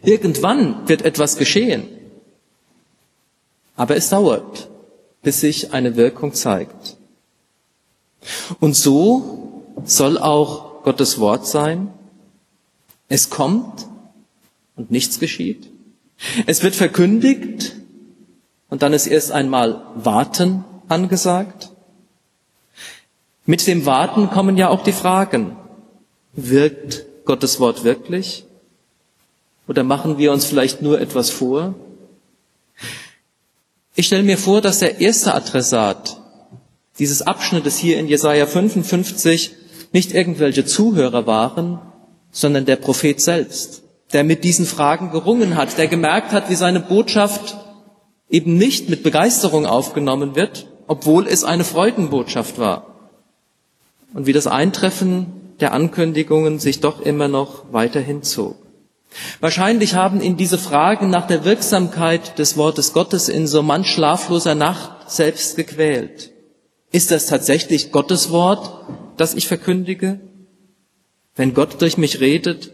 Irgendwann 0.03 0.87
wird 0.89 1.03
etwas 1.03 1.37
geschehen. 1.37 1.89
Aber 3.77 3.97
es 3.97 4.11
dauert, 4.11 4.69
bis 5.23 5.41
sich 5.41 5.73
eine 5.73 5.97
Wirkung 5.97 6.35
zeigt. 6.35 6.97
Und 8.61 8.77
so 8.77 9.65
soll 9.85 10.19
auch 10.19 10.83
Gottes 10.83 11.19
Wort 11.19 11.47
sein. 11.47 11.89
Es 13.09 13.31
kommt 13.31 13.87
und 14.77 14.91
nichts 14.91 15.19
geschieht. 15.19 15.71
Es 16.47 16.63
wird 16.63 16.75
verkündigt 16.75 17.77
und 18.69 18.83
dann 18.83 18.93
ist 18.93 19.07
erst 19.07 19.33
einmal 19.33 19.87
Warten 19.95 20.65
angesagt. 20.91 21.71
Mit 23.47 23.67
dem 23.67 23.87
Warten 23.87 24.31
kommen 24.31 24.57
ja 24.57 24.69
auch 24.69 24.83
die 24.83 24.93
Fragen. 24.93 25.57
Wirkt 26.33 27.05
Gottes 27.25 27.61
Wort 27.61 27.85
wirklich? 27.85 28.45
Oder 29.67 29.85
machen 29.85 30.19
wir 30.19 30.33
uns 30.33 30.45
vielleicht 30.45 30.83
nur 30.83 31.01
etwas 31.01 31.31
vor? 31.31 31.75
Ich 33.95 34.07
stelle 34.07 34.23
mir 34.23 34.39
vor, 34.39 34.61
dass 34.61 34.79
der 34.79 35.01
erste 35.01 35.35
Adressat 35.35 36.21
dieses 36.99 37.23
Abschnittes 37.23 37.77
hier 37.77 37.99
in 37.99 38.07
Jesaja 38.07 38.47
55 38.47 39.53
nicht 39.93 40.13
irgendwelche 40.15 40.65
Zuhörer 40.65 41.27
waren, 41.27 41.81
sondern 42.31 42.65
der 42.65 42.77
Prophet 42.77 43.21
selbst, 43.21 43.83
der 44.13 44.25
mit 44.25 44.45
diesen 44.45 44.67
Fragen 44.67 45.11
gerungen 45.11 45.57
hat, 45.57 45.79
der 45.79 45.89
gemerkt 45.89 46.33
hat, 46.33 46.51
wie 46.51 46.55
seine 46.55 46.81
Botschaft 46.81 47.57
eben 48.29 48.57
nicht 48.57 48.89
mit 48.89 49.03
Begeisterung 49.03 49.67
aufgenommen 49.67 50.37
wird, 50.37 50.67
obwohl 50.91 51.29
es 51.29 51.45
eine 51.45 51.63
Freudenbotschaft 51.63 52.59
war. 52.59 52.85
Und 54.13 54.27
wie 54.27 54.33
das 54.33 54.49
Eintreffen 54.49 55.27
der 55.61 55.73
Ankündigungen 55.73 56.59
sich 56.59 56.81
doch 56.81 57.01
immer 57.01 57.29
noch 57.29 57.67
weiterhin 57.71 58.25
zog. 58.25 58.57
Wahrscheinlich 59.39 59.95
haben 59.95 60.21
ihn 60.21 60.37
diese 60.37 60.59
Fragen 60.59 61.09
nach 61.09 61.29
der 61.29 61.45
Wirksamkeit 61.45 62.41
des 62.41 62.57
Wortes 62.57 62.93
Gottes 62.93 63.29
in 63.29 63.47
so 63.47 63.63
manch 63.63 63.87
schlafloser 63.87 64.57
Nacht 64.57 65.09
selbst 65.09 65.55
gequält. 65.55 66.33
Ist 66.91 67.13
das 67.13 67.27
tatsächlich 67.27 67.93
Gottes 67.93 68.33
Wort, 68.33 68.85
das 69.17 69.35
ich 69.35 69.47
verkündige? 69.47 70.19
Wenn 71.37 71.55
Gott 71.55 71.81
durch 71.81 71.99
mich 71.99 72.19
redet, 72.19 72.73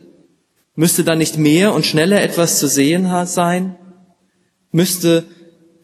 müsste 0.75 1.05
da 1.05 1.17
nicht 1.17 1.37
mehr 1.37 1.75
und 1.75 1.85
schneller 1.85 2.23
etwas 2.23 2.61
zu 2.61 2.67
sehen 2.67 3.11
sein? 3.27 3.77
Müsste 4.73 5.25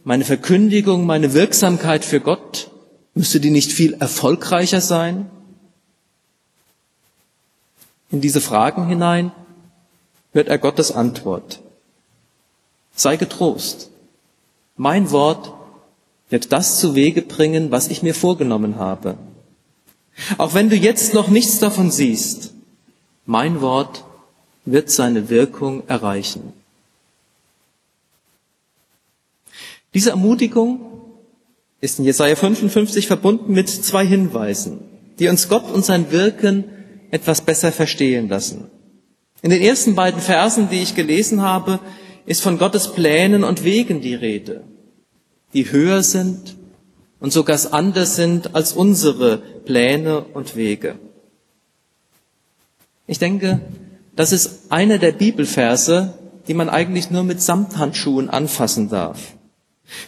meine 0.04 0.24
Verkündigung, 0.24 1.06
meine 1.06 1.34
Wirksamkeit 1.34 2.04
für 2.04 2.20
Gott, 2.20 2.70
müsste 3.14 3.40
die 3.40 3.50
nicht 3.50 3.72
viel 3.72 3.94
erfolgreicher 3.94 4.80
sein? 4.80 5.30
In 8.10 8.20
diese 8.20 8.40
Fragen 8.40 8.88
hinein 8.88 9.32
hört 10.32 10.48
er 10.48 10.58
Gottes 10.58 10.92
Antwort. 10.92 11.60
Sei 12.94 13.16
getrost. 13.16 13.90
Mein 14.76 15.10
Wort 15.10 15.52
wird 16.28 16.52
das 16.52 16.78
zu 16.78 16.94
Wege 16.94 17.22
bringen, 17.22 17.70
was 17.70 17.88
ich 17.88 18.02
mir 18.02 18.14
vorgenommen 18.14 18.76
habe. 18.76 19.16
Auch 20.38 20.54
wenn 20.54 20.68
du 20.68 20.76
jetzt 20.76 21.14
noch 21.14 21.28
nichts 21.28 21.58
davon 21.58 21.90
siehst, 21.90 22.52
mein 23.24 23.60
Wort 23.60 24.04
wird 24.64 24.90
seine 24.90 25.28
Wirkung 25.28 25.86
erreichen. 25.88 26.52
Diese 29.94 30.10
Ermutigung 30.10 30.80
ist 31.80 31.98
in 31.98 32.04
Jesaja 32.04 32.36
55 32.36 33.06
verbunden 33.06 33.52
mit 33.52 33.68
zwei 33.68 34.06
Hinweisen, 34.06 34.80
die 35.18 35.28
uns 35.28 35.48
Gott 35.48 35.70
und 35.70 35.84
sein 35.84 36.10
Wirken 36.10 36.64
etwas 37.10 37.42
besser 37.42 37.72
verstehen 37.72 38.28
lassen. 38.28 38.70
In 39.42 39.50
den 39.50 39.60
ersten 39.60 39.94
beiden 39.94 40.20
Versen, 40.20 40.68
die 40.70 40.80
ich 40.80 40.94
gelesen 40.94 41.42
habe, 41.42 41.80
ist 42.26 42.42
von 42.42 42.58
Gottes 42.58 42.92
Plänen 42.92 43.44
und 43.44 43.64
Wegen 43.64 44.00
die 44.00 44.14
Rede, 44.14 44.64
die 45.52 45.70
höher 45.70 46.02
sind 46.02 46.56
und 47.18 47.32
sogar 47.32 47.58
anders 47.72 48.16
sind 48.16 48.54
als 48.54 48.72
unsere 48.72 49.38
Pläne 49.38 50.22
und 50.22 50.56
Wege. 50.56 50.94
Ich 53.06 53.18
denke, 53.18 53.60
das 54.14 54.32
ist 54.32 54.70
einer 54.70 54.98
der 54.98 55.12
Bibelverse, 55.12 56.14
die 56.46 56.54
man 56.54 56.68
eigentlich 56.68 57.10
nur 57.10 57.24
mit 57.24 57.42
Samthandschuhen 57.42 58.30
anfassen 58.30 58.88
darf. 58.88 59.34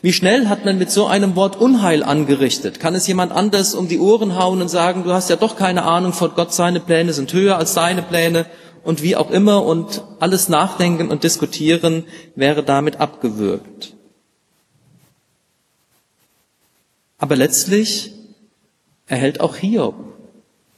Wie 0.03 0.13
schnell 0.13 0.49
hat 0.49 0.65
man 0.65 0.79
mit 0.79 0.91
so 0.91 1.07
einem 1.07 1.37
Wort 1.37 1.57
Unheil 1.57 2.03
angerichtet? 2.03 2.81
Kann 2.81 2.95
es 2.95 3.07
jemand 3.07 3.33
anders 3.33 3.75
um 3.75 3.89
die 3.89 3.99
Ohren 3.99 4.37
hauen 4.37 4.61
und 4.61 4.69
sagen, 4.69 5.05
du 5.05 5.13
hast 5.13 5.31
ja 5.31 5.37
doch 5.37 5.57
keine 5.57 5.85
Ahnung 5.85 6.13
von 6.13 6.35
Gott, 6.35 6.53
seine 6.53 6.81
Pläne 6.81 7.13
sind 7.13 7.33
höher 7.33 7.57
als 7.57 7.75
deine 7.75 8.03
Pläne 8.03 8.47
und 8.83 9.03
wie 9.03 9.17
auch 9.17 9.31
immer 9.31 9.65
und 9.65 10.03
alles 10.21 10.49
nachdenken 10.49 11.09
und 11.09 11.25
diskutieren 11.25 12.05
wäre 12.35 12.63
damit 12.63 13.01
abgewürgt. 13.01 13.95
Aber 17.19 17.37
letztlich 17.37 18.13
erhält 19.07 19.41
auch 19.41 19.57
Hiob 19.57 19.95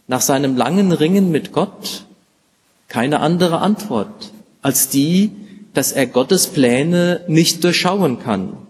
nach 0.07 0.21
seinem 0.21 0.57
langen 0.57 0.93
Ringen 0.93 1.31
mit 1.31 1.53
Gott 1.53 2.05
keine 2.89 3.21
andere 3.21 3.59
Antwort 3.59 4.33
als 4.63 4.89
die, 4.89 5.33
dass 5.75 5.93
er 5.93 6.07
Gottes 6.07 6.47
Pläne 6.47 7.25
nicht 7.27 7.65
durchschauen 7.65 8.21
kann 8.21 8.66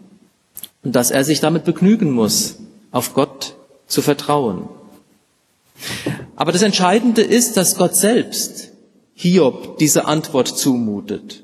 und 0.87 0.93
dass 0.93 1.11
er 1.11 1.25
sich 1.25 1.41
damit 1.41 1.65
begnügen 1.65 2.13
muss, 2.13 2.59
auf 2.93 3.13
Gott 3.13 3.57
zu 3.89 4.03
vertrauen. 4.03 4.69
Aber 6.37 6.53
das 6.53 6.63
Entscheidende 6.63 7.23
ist, 7.23 7.57
dass 7.57 7.77
Gott 7.77 7.97
selbst 7.97 8.71
Hiob 9.17 9.79
diese 9.79 10.05
Antwort 10.05 10.47
zumutet 10.47 11.43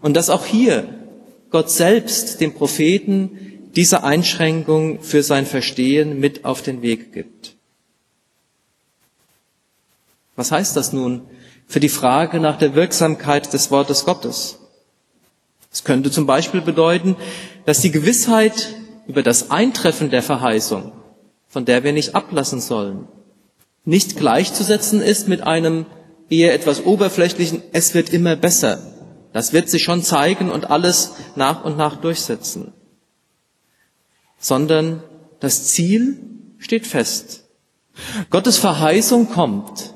und 0.00 0.14
dass 0.14 0.28
auch 0.28 0.44
hier 0.44 0.92
Gott 1.50 1.70
selbst 1.70 2.40
dem 2.40 2.52
Propheten 2.52 3.70
diese 3.76 4.02
Einschränkung 4.02 5.00
für 5.02 5.22
sein 5.22 5.46
Verstehen 5.46 6.18
mit 6.18 6.44
auf 6.44 6.60
den 6.60 6.82
Weg 6.82 7.12
gibt. 7.12 7.54
Was 10.34 10.50
heißt 10.50 10.76
das 10.76 10.92
nun 10.92 11.22
für 11.68 11.78
die 11.78 11.88
Frage 11.88 12.40
nach 12.40 12.58
der 12.58 12.74
Wirksamkeit 12.74 13.52
des 13.52 13.70
Wortes 13.70 14.04
Gottes? 14.04 14.58
Es 15.74 15.82
könnte 15.82 16.12
zum 16.12 16.24
Beispiel 16.24 16.60
bedeuten, 16.60 17.16
dass 17.66 17.80
die 17.80 17.90
Gewissheit 17.90 18.76
über 19.08 19.24
das 19.24 19.50
Eintreffen 19.50 20.08
der 20.08 20.22
Verheißung, 20.22 20.92
von 21.48 21.64
der 21.64 21.82
wir 21.82 21.92
nicht 21.92 22.14
ablassen 22.14 22.60
sollen, 22.60 23.08
nicht 23.84 24.16
gleichzusetzen 24.16 25.02
ist 25.02 25.26
mit 25.26 25.40
einem 25.42 25.86
eher 26.30 26.54
etwas 26.54 26.84
oberflächlichen, 26.84 27.60
es 27.72 27.92
wird 27.92 28.10
immer 28.10 28.36
besser. 28.36 28.78
Das 29.32 29.52
wird 29.52 29.68
sich 29.68 29.82
schon 29.82 30.04
zeigen 30.04 30.48
und 30.48 30.70
alles 30.70 31.14
nach 31.34 31.64
und 31.64 31.76
nach 31.76 31.96
durchsetzen. 31.96 32.72
Sondern 34.38 35.02
das 35.40 35.64
Ziel 35.64 36.20
steht 36.58 36.86
fest. 36.86 37.46
Gottes 38.30 38.58
Verheißung 38.58 39.28
kommt. 39.28 39.92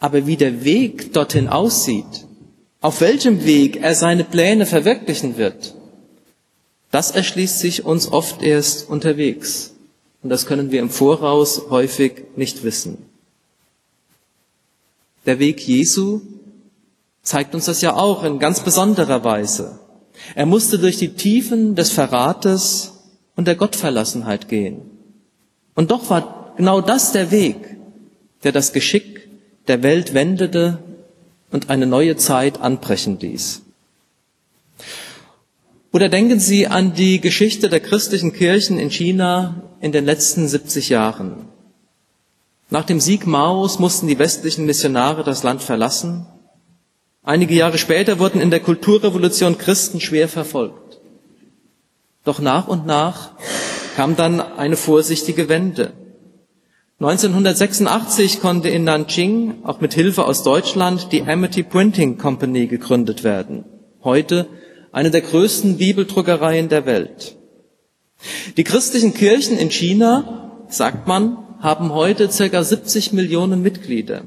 Aber 0.00 0.26
wie 0.26 0.36
der 0.36 0.64
Weg 0.64 1.14
dorthin 1.14 1.48
aussieht, 1.48 2.23
auf 2.84 3.00
welchem 3.00 3.46
Weg 3.46 3.78
er 3.80 3.94
seine 3.94 4.24
Pläne 4.24 4.66
verwirklichen 4.66 5.38
wird, 5.38 5.74
das 6.90 7.12
erschließt 7.12 7.58
sich 7.58 7.86
uns 7.86 8.12
oft 8.12 8.42
erst 8.42 8.90
unterwegs. 8.90 9.72
Und 10.22 10.28
das 10.28 10.44
können 10.44 10.70
wir 10.70 10.80
im 10.80 10.90
Voraus 10.90 11.62
häufig 11.70 12.24
nicht 12.36 12.62
wissen. 12.62 12.98
Der 15.24 15.38
Weg 15.38 15.66
Jesu 15.66 16.20
zeigt 17.22 17.54
uns 17.54 17.64
das 17.64 17.80
ja 17.80 17.96
auch 17.96 18.22
in 18.22 18.38
ganz 18.38 18.60
besonderer 18.60 19.24
Weise. 19.24 19.78
Er 20.34 20.44
musste 20.44 20.78
durch 20.78 20.98
die 20.98 21.14
Tiefen 21.14 21.76
des 21.76 21.90
Verrates 21.90 22.92
und 23.34 23.48
der 23.48 23.54
Gottverlassenheit 23.54 24.50
gehen. 24.50 24.82
Und 25.74 25.90
doch 25.90 26.10
war 26.10 26.52
genau 26.58 26.82
das 26.82 27.12
der 27.12 27.30
Weg, 27.30 27.56
der 28.42 28.52
das 28.52 28.74
Geschick 28.74 29.26
der 29.68 29.82
Welt 29.82 30.12
wendete 30.12 30.80
und 31.54 31.70
eine 31.70 31.86
neue 31.86 32.16
Zeit 32.16 32.60
anbrechen 32.60 33.20
ließ. 33.20 33.62
Oder 35.92 36.08
denken 36.08 36.40
Sie 36.40 36.66
an 36.66 36.94
die 36.94 37.20
Geschichte 37.20 37.68
der 37.68 37.78
christlichen 37.78 38.32
Kirchen 38.32 38.76
in 38.76 38.90
China 38.90 39.62
in 39.80 39.92
den 39.92 40.04
letzten 40.04 40.48
70 40.48 40.88
Jahren. 40.88 41.46
Nach 42.70 42.84
dem 42.84 42.98
Sieg 42.98 43.28
Maos 43.28 43.78
mussten 43.78 44.08
die 44.08 44.18
westlichen 44.18 44.66
Missionare 44.66 45.22
das 45.22 45.44
Land 45.44 45.62
verlassen. 45.62 46.26
Einige 47.22 47.54
Jahre 47.54 47.78
später 47.78 48.18
wurden 48.18 48.40
in 48.40 48.50
der 48.50 48.58
Kulturrevolution 48.58 49.56
Christen 49.56 50.00
schwer 50.00 50.28
verfolgt. 50.28 50.98
Doch 52.24 52.40
nach 52.40 52.66
und 52.66 52.84
nach 52.84 53.30
kam 53.94 54.16
dann 54.16 54.40
eine 54.40 54.76
vorsichtige 54.76 55.48
Wende. 55.48 55.92
1986 57.00 58.40
konnte 58.40 58.68
in 58.68 58.84
Nanjing 58.84 59.64
auch 59.64 59.80
mit 59.80 59.94
Hilfe 59.94 60.26
aus 60.26 60.44
Deutschland 60.44 61.08
die 61.10 61.22
Amity 61.22 61.64
Printing 61.64 62.18
Company 62.18 62.68
gegründet 62.68 63.24
werden. 63.24 63.64
Heute 64.04 64.46
eine 64.92 65.10
der 65.10 65.22
größten 65.22 65.76
Bibeldruckereien 65.76 66.68
der 66.68 66.86
Welt. 66.86 67.36
Die 68.56 68.62
christlichen 68.62 69.12
Kirchen 69.12 69.58
in 69.58 69.70
China, 69.70 70.66
sagt 70.68 71.08
man, 71.08 71.36
haben 71.58 71.92
heute 71.92 72.30
circa 72.30 72.62
70 72.62 73.12
Millionen 73.12 73.60
Mitglieder. 73.60 74.22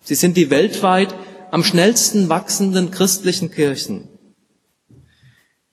Sie 0.00 0.14
sind 0.14 0.38
die 0.38 0.48
weltweit 0.48 1.14
am 1.50 1.62
schnellsten 1.62 2.30
wachsenden 2.30 2.90
christlichen 2.90 3.50
Kirchen. 3.50 4.08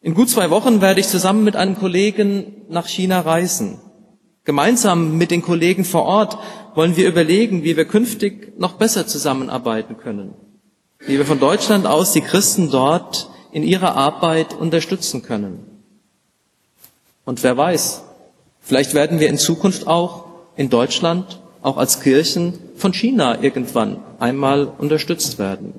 In 0.02 0.14
gut 0.14 0.30
zwei 0.30 0.50
Wochen 0.50 0.82
werde 0.82 1.00
ich 1.00 1.08
zusammen 1.08 1.46
mit 1.46 1.56
einem 1.56 1.78
Kollegen 1.78 2.66
nach 2.68 2.88
China 2.88 3.22
reisen. 3.22 3.80
Gemeinsam 4.46 5.18
mit 5.18 5.32
den 5.32 5.42
Kollegen 5.42 5.84
vor 5.84 6.04
Ort 6.04 6.38
wollen 6.76 6.96
wir 6.96 7.08
überlegen, 7.08 7.64
wie 7.64 7.76
wir 7.76 7.86
künftig 7.86 8.54
noch 8.60 8.74
besser 8.74 9.08
zusammenarbeiten 9.08 9.98
können, 9.98 10.36
wie 11.00 11.18
wir 11.18 11.26
von 11.26 11.40
Deutschland 11.40 11.88
aus 11.88 12.14
die 12.14 12.22
Christen 12.22 12.70
dort 12.70 13.30
in 13.52 13.64
ihrer 13.64 13.96
Arbeit 13.96 14.54
unterstützen 14.54 15.24
können. 15.24 15.66
Und 17.26 17.42
wer 17.42 17.58
weiß, 17.58 18.04
vielleicht 18.62 18.94
werden 18.94 19.20
wir 19.20 19.30
in 19.30 19.40
Zukunft 19.40 19.88
auch 19.88 20.26
in 20.56 20.70
Deutschland, 20.70 21.42
auch 21.64 21.78
als 21.78 22.02
Kirchen 22.02 22.54
von 22.76 22.94
China 22.94 23.42
irgendwann 23.42 23.98
einmal 24.20 24.72
unterstützt 24.78 25.40
werden. 25.40 25.74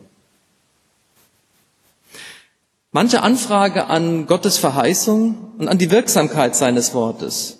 Manche 2.90 3.22
Anfrage 3.22 3.86
an 3.86 4.26
Gottes 4.26 4.58
Verheißung 4.58 5.52
und 5.58 5.68
an 5.68 5.78
die 5.78 5.92
Wirksamkeit 5.92 6.56
seines 6.56 6.94
Wortes 6.94 7.55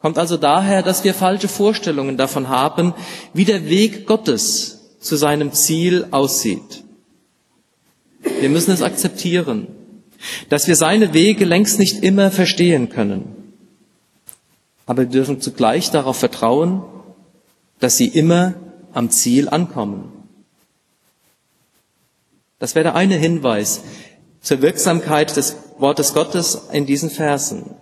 kommt 0.00 0.18
also 0.18 0.36
daher, 0.36 0.82
dass 0.82 1.04
wir 1.04 1.14
falsche 1.14 1.48
Vorstellungen 1.48 2.16
davon 2.16 2.48
haben, 2.48 2.94
wie 3.32 3.44
der 3.44 3.68
Weg 3.68 4.06
Gottes 4.06 4.96
zu 5.00 5.16
seinem 5.16 5.52
Ziel 5.52 6.06
aussieht. 6.10 6.84
Wir 8.40 8.48
müssen 8.48 8.72
es 8.72 8.82
akzeptieren, 8.82 9.68
dass 10.48 10.68
wir 10.68 10.76
seine 10.76 11.14
Wege 11.14 11.44
längst 11.44 11.78
nicht 11.78 12.02
immer 12.02 12.30
verstehen 12.30 12.88
können. 12.88 13.54
Aber 14.84 15.02
wir 15.02 15.08
dürfen 15.08 15.40
zugleich 15.40 15.90
darauf 15.90 16.16
vertrauen, 16.16 16.82
dass 17.80 17.96
sie 17.96 18.08
immer 18.08 18.54
am 18.92 19.10
Ziel 19.10 19.48
ankommen. 19.48 20.12
Das 22.58 22.74
wäre 22.74 22.84
der 22.84 22.94
eine 22.94 23.16
Hinweis 23.16 23.82
zur 24.40 24.62
Wirksamkeit 24.62 25.36
des 25.36 25.56
Wortes 25.78 26.14
Gottes 26.14 26.68
in 26.72 26.86
diesen 26.86 27.10
Versen. 27.10 27.74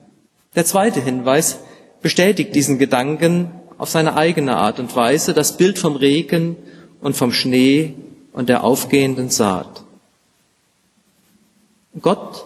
Der 0.56 0.64
zweite 0.64 1.00
Hinweis 1.00 1.58
bestätigt 2.04 2.54
diesen 2.54 2.78
Gedanken 2.78 3.50
auf 3.78 3.88
seine 3.88 4.14
eigene 4.14 4.58
Art 4.58 4.78
und 4.78 4.94
Weise, 4.94 5.32
das 5.32 5.56
Bild 5.56 5.78
vom 5.78 5.96
Regen 5.96 6.54
und 7.00 7.16
vom 7.16 7.32
Schnee 7.32 7.94
und 8.34 8.50
der 8.50 8.62
aufgehenden 8.62 9.30
Saat. 9.30 9.84
Gott 12.02 12.44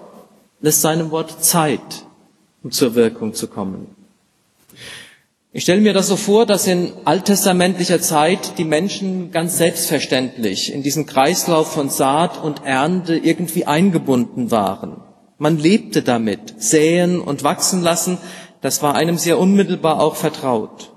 lässt 0.61 0.81
seinem 0.81 1.11
Wort 1.11 1.45
Zeit, 1.45 2.05
um 2.63 2.71
zur 2.71 2.95
Wirkung 2.95 3.35
zu 3.35 3.49
kommen. 3.49 3.89
Ich 5.51 5.65
stelle 5.65 5.81
mir 5.81 5.93
das 5.93 6.07
so 6.07 6.15
vor, 6.15 6.47
dass 6.47 6.69
in 6.69 6.93
alttestamentlicher 7.05 8.01
Zeit 8.01 8.59
die 8.59 8.65
Menschen 8.65 9.33
ganz 9.33 9.59
selbstverständlich 9.59 10.73
in 10.73 10.85
diesen 10.85 11.05
Kreislauf 11.05 11.73
von 11.73 11.91
Saat 11.91 12.41
und 12.41 12.65
Ernte 12.65 13.17
irgendwie 13.17 13.65
eingebunden 13.65 14.53
waren. 14.53 14.99
Man 15.41 15.59
lebte 15.59 16.03
damit, 16.03 16.55
säen 16.59 17.21
und 17.21 17.43
wachsen 17.43 17.83
lassen, 17.83 18.19
das 18.61 18.83
war 18.83 18.95
einem 18.95 19.19
sehr 19.19 19.39
unmittelbar 19.39 20.01
auch 20.01 20.17
vertraut. 20.17 20.93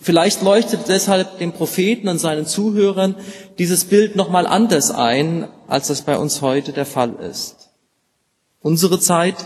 Vielleicht 0.00 0.42
leuchtet 0.42 0.88
deshalb 0.88 1.38
dem 1.38 1.52
Propheten 1.52 2.08
und 2.08 2.18
seinen 2.18 2.46
Zuhörern 2.46 3.16
dieses 3.58 3.84
Bild 3.84 4.16
nochmal 4.16 4.46
anders 4.46 4.90
ein, 4.90 5.48
als 5.68 5.88
das 5.88 6.02
bei 6.02 6.16
uns 6.16 6.40
heute 6.40 6.72
der 6.72 6.86
Fall 6.86 7.14
ist. 7.16 7.70
Unsere 8.60 8.98
Zeit 8.98 9.36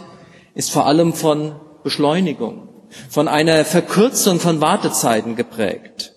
ist 0.55 0.71
vor 0.71 0.87
allem 0.87 1.13
von 1.13 1.57
Beschleunigung, 1.83 2.69
von 3.11 3.27
einer 3.27 3.65
Verkürzung 3.65 4.39
von 4.39 4.61
Wartezeiten 4.61 5.35
geprägt. 5.35 6.15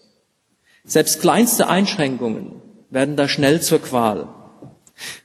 Selbst 0.86 1.20
kleinste 1.20 1.68
Einschränkungen 1.68 2.62
werden 2.90 3.16
da 3.16 3.28
schnell 3.28 3.62
zur 3.62 3.80
Qual. 3.80 4.30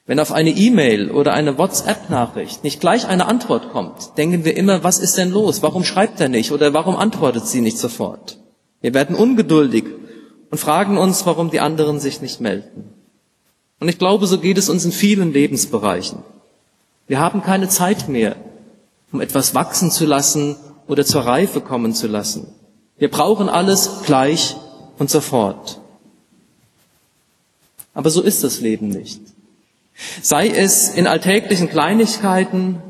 Wenn 0.07 0.21
auf 0.21 0.33
eine 0.33 0.51
E-Mail 0.51 1.11
oder 1.11 1.33
eine 1.33 1.57
WhatsApp-Nachricht 1.57 2.65
nicht 2.65 2.81
gleich 2.81 3.07
eine 3.07 3.27
Antwort 3.27 3.71
kommt, 3.71 4.19
denken 4.19 4.45
wir 4.45 4.57
immer, 4.57 4.85
was 4.85 4.99
ist 4.99 5.17
denn 5.17 5.31
los? 5.31 5.63
Warum 5.63 5.85
schreibt 5.85 6.21
er 6.21 6.29
nicht 6.29 6.53
oder 6.53 6.75
warum 6.75 6.97
antwortet 6.97 7.47
sie 7.47 7.61
nicht 7.61 7.79
sofort? 7.79 8.39
Wir 8.81 8.93
werden 8.93 9.17
ungeduldig 9.17 9.85
und 10.51 10.59
fragen 10.59 10.99
uns, 10.99 11.25
warum 11.25 11.51
die 11.51 11.61
anderen 11.61 12.01
sich 12.01 12.21
nicht 12.21 12.41
melden. 12.41 12.93
Und 13.81 13.89
ich 13.89 13.99
glaube, 13.99 14.27
so 14.27 14.39
geht 14.39 14.59
es 14.59 14.69
uns 14.69 14.85
in 14.85 14.93
vielen 14.93 15.33
Lebensbereichen. 15.33 16.19
Wir 17.09 17.19
haben 17.19 17.43
keine 17.43 17.69
Zeit 17.69 18.09
mehr, 18.09 18.37
um 19.11 19.21
etwas 19.21 19.55
wachsen 19.55 19.91
zu 19.91 20.05
lassen 20.05 20.57
oder 20.87 21.05
zur 21.05 21.23
Reife 21.23 21.61
kommen 21.61 21.95
zu 21.95 22.07
lassen. 22.07 22.49
Wir 22.99 23.11
brauchen 23.11 23.49
alles 23.49 24.03
gleich 24.05 24.57
und 24.99 25.11
sofort. 25.11 25.81
Aber 27.95 28.11
so 28.11 28.23
ist 28.23 28.45
das 28.45 28.61
Leben 28.61 28.89
nicht. 28.89 29.21
Sei 30.21 30.49
es 30.49 30.89
in 30.89 31.07
alltäglichen 31.07 31.69
Kleinigkeiten 31.69 32.83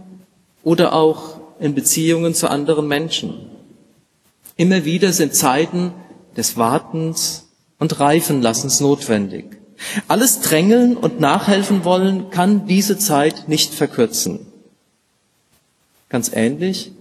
oder 0.63 0.93
auch 0.93 1.41
in 1.61 1.75
Beziehungen 1.75 2.35
zu 2.35 2.49
anderen 2.49 2.89
Menschen. 2.89 3.51
Immer 4.57 4.85
wieder 4.85 5.13
sind 5.13 5.35
Zeiten 5.35 5.93
des 6.37 6.57
Wartens 6.57 7.49
und 7.79 7.99
Reifenlassens 8.01 8.81
notwendig. 8.81 9.59
Alles 10.09 10.41
Drängeln 10.41 10.97
und 10.97 11.21
Nachhelfen 11.21 11.85
wollen 11.85 12.31
kann 12.31 12.67
diese 12.67 12.99
Zeit 12.99 13.49
nicht 13.49 13.75
verkürzen. 13.75 14.47
Ganz 16.09 16.31
ähnlich 16.33 16.93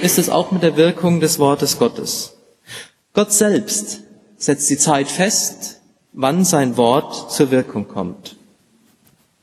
ist 0.00 0.18
es 0.18 0.28
auch 0.28 0.50
mit 0.52 0.62
der 0.62 0.76
Wirkung 0.76 1.20
des 1.20 1.38
Wortes 1.38 1.78
Gottes. 1.78 2.34
Gott 3.14 3.32
selbst 3.32 4.00
setzt 4.36 4.70
die 4.70 4.78
Zeit 4.78 5.08
fest, 5.08 5.80
wann 6.12 6.44
sein 6.44 6.76
Wort 6.76 7.32
zur 7.32 7.50
Wirkung 7.50 7.88
kommt. 7.88 8.36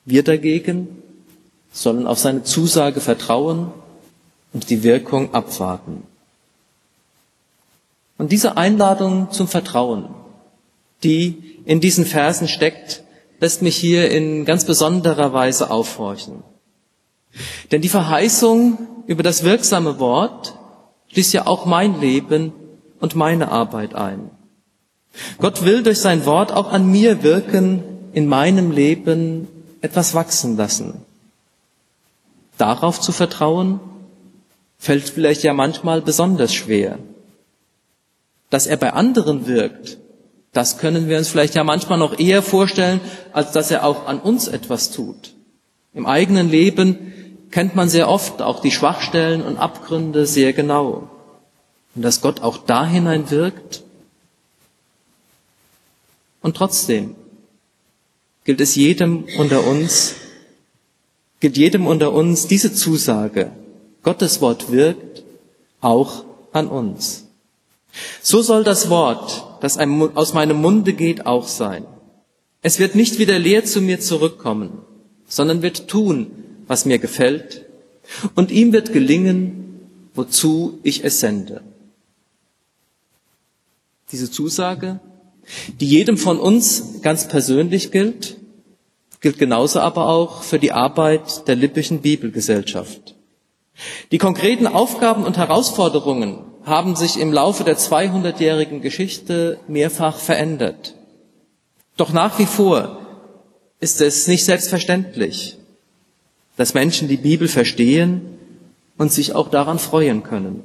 Wir 0.10 0.24
dagegen 0.24 0.88
sollen 1.72 2.08
auf 2.08 2.18
seine 2.18 2.44
Zusage 2.44 3.00
vertrauen 3.00 3.72
und 4.54 4.72
die 4.72 4.82
Wirkung 4.82 5.36
abwarten. 5.36 6.02
Und 8.18 8.32
diese 8.32 8.58
Einladung 8.58 9.30
zum 9.30 9.48
Vertrauen, 9.48 10.06
die 11.04 11.62
in 11.66 11.80
diesen 11.80 12.08
Versen 12.08 12.48
steckt, 12.48 13.04
lässt 13.40 13.62
mich 13.62 13.76
hier 13.76 14.10
in 14.10 14.46
ganz 14.46 14.66
besonderer 14.66 15.32
Weise 15.32 15.70
aufhorchen. 15.70 16.42
Denn 17.72 17.82
die 17.82 17.88
Verheißung 17.88 18.80
über 19.06 19.22
das 19.22 19.44
wirksame 19.44 20.00
Wort 20.00 20.56
schließt 21.10 21.34
ja 21.34 21.46
auch 21.46 21.68
mein 21.68 22.02
Leben 22.02 22.52
und 23.00 23.16
meine 23.16 23.52
Arbeit 23.52 23.94
ein. 23.94 24.32
Gott 25.38 25.64
will 25.64 25.84
durch 25.84 26.00
sein 26.00 26.26
Wort 26.26 26.52
auch 26.52 26.72
an 26.72 26.92
mir 26.92 27.22
wirken, 27.22 27.84
in 28.12 28.28
meinem 28.28 28.72
Leben 28.72 29.48
etwas 29.82 30.14
wachsen 30.14 30.58
lassen. 30.58 31.06
Darauf 32.58 33.00
zu 33.00 33.12
vertrauen, 33.12 33.80
fällt 34.78 35.10
vielleicht 35.10 35.44
ja 35.44 35.54
manchmal 35.54 36.02
besonders 36.02 36.54
schwer. 36.54 37.00
Dass 38.50 38.66
er 38.66 38.78
bei 38.78 38.94
anderen 38.94 39.48
wirkt, 39.48 39.98
das 40.54 40.78
können 40.78 41.08
wir 41.08 41.18
uns 41.18 41.30
vielleicht 41.30 41.56
ja 41.56 41.64
manchmal 41.64 42.00
noch 42.00 42.18
eher 42.18 42.42
vorstellen, 42.42 43.02
als 43.34 43.52
dass 43.52 43.70
er 43.70 43.86
auch 43.86 44.08
an 44.08 44.20
uns 44.20 44.48
etwas 44.48 44.92
tut. 44.92 45.34
Im 45.94 46.06
eigenen 46.06 46.50
Leben 46.50 47.14
kennt 47.52 47.76
man 47.76 47.90
sehr 47.90 48.10
oft 48.10 48.42
auch 48.42 48.62
die 48.62 48.72
Schwachstellen 48.72 49.42
und 49.42 49.58
Abgründe 49.58 50.26
sehr 50.26 50.54
genau. 50.54 51.10
Und 51.96 52.02
dass 52.02 52.22
Gott 52.22 52.42
auch 52.42 52.58
da 52.58 52.86
hinein 52.86 53.30
wirkt. 53.30 53.84
Und 56.42 56.56
trotzdem 56.56 57.16
gilt 58.44 58.62
es 58.62 58.76
jedem 58.76 59.26
unter 59.38 59.66
uns, 59.66 60.16
gilt 61.40 61.58
jedem 61.58 61.88
unter 61.88 62.14
uns 62.14 62.48
diese 62.48 62.74
Zusage, 62.74 63.52
Gottes 64.04 64.42
Wort 64.42 64.72
wirkt 64.72 65.24
auch 65.82 66.26
an 66.52 66.68
uns. 66.68 67.26
So 68.22 68.42
soll 68.42 68.64
das 68.64 68.90
Wort, 68.90 69.46
das 69.62 69.78
aus 69.78 70.34
meinem 70.34 70.62
Munde 70.62 70.94
geht, 70.94 71.26
auch 71.26 71.48
sein. 71.48 71.86
Es 72.62 72.80
wird 72.80 72.96
nicht 72.96 73.20
wieder 73.20 73.40
leer 73.40 73.66
zu 73.66 73.82
mir 73.82 74.00
zurückkommen, 74.00 74.80
sondern 75.28 75.62
wird 75.62 75.88
tun, 75.88 76.32
was 76.68 76.86
mir 76.86 77.00
gefällt, 77.00 77.66
und 78.36 78.52
ihm 78.52 78.74
wird 78.74 78.92
gelingen, 78.92 79.88
wozu 80.14 80.80
ich 80.84 81.04
es 81.04 81.20
sende. 81.20 81.62
Diese 84.12 84.32
Zusage, 84.32 85.00
die 85.80 85.88
jedem 85.88 86.18
von 86.18 86.40
uns 86.40 87.02
ganz 87.02 87.28
persönlich 87.28 87.92
gilt, 87.92 88.38
gilt 89.22 89.38
genauso 89.38 89.80
aber 89.80 90.08
auch 90.08 90.44
für 90.44 90.60
die 90.60 90.72
Arbeit 90.72 91.48
der 91.48 91.56
Lippischen 91.56 92.02
Bibelgesellschaft. 92.02 93.16
Die 94.12 94.18
konkreten 94.18 94.68
Aufgaben 94.68 95.24
und 95.24 95.38
Herausforderungen 95.38 96.40
haben 96.64 96.96
sich 96.96 97.20
im 97.20 97.34
Laufe 97.34 97.64
der 97.64 97.78
200-jährigen 97.78 98.82
Geschichte 98.82 99.60
mehrfach 99.68 100.18
verändert. 100.18 100.96
Doch 101.98 102.12
nach 102.14 102.40
wie 102.40 102.46
vor 102.46 103.00
ist 103.80 104.02
es 104.02 104.28
nicht 104.28 104.46
selbstverständlich, 104.46 105.58
dass 106.58 106.74
Menschen 106.74 107.08
die 107.08 107.18
Bibel 107.18 107.48
verstehen 107.48 108.22
und 108.98 109.12
sich 109.12 109.34
auch 109.34 109.50
daran 109.50 109.80
freuen 109.80 110.24
können. 110.24 110.64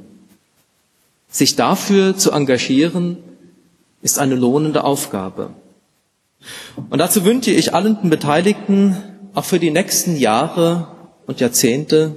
Sich 1.28 1.56
dafür 1.56 2.16
zu 2.16 2.32
engagieren, 2.32 3.18
ist 4.04 4.18
eine 4.18 4.34
lohnende 4.34 4.84
Aufgabe. 4.84 5.50
Und 6.90 6.98
dazu 6.98 7.24
wünsche 7.24 7.50
ich 7.50 7.74
allen 7.74 8.10
Beteiligten 8.10 9.02
auch 9.34 9.44
für 9.44 9.58
die 9.58 9.70
nächsten 9.70 10.16
Jahre 10.16 10.88
und 11.26 11.40
Jahrzehnte 11.40 12.14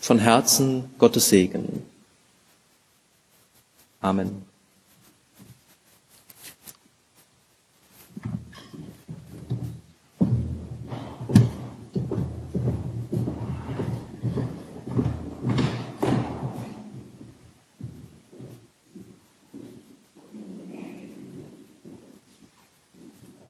von 0.00 0.18
Herzen 0.18 0.84
Gottes 0.98 1.28
Segen. 1.28 1.82
Amen. 4.00 4.47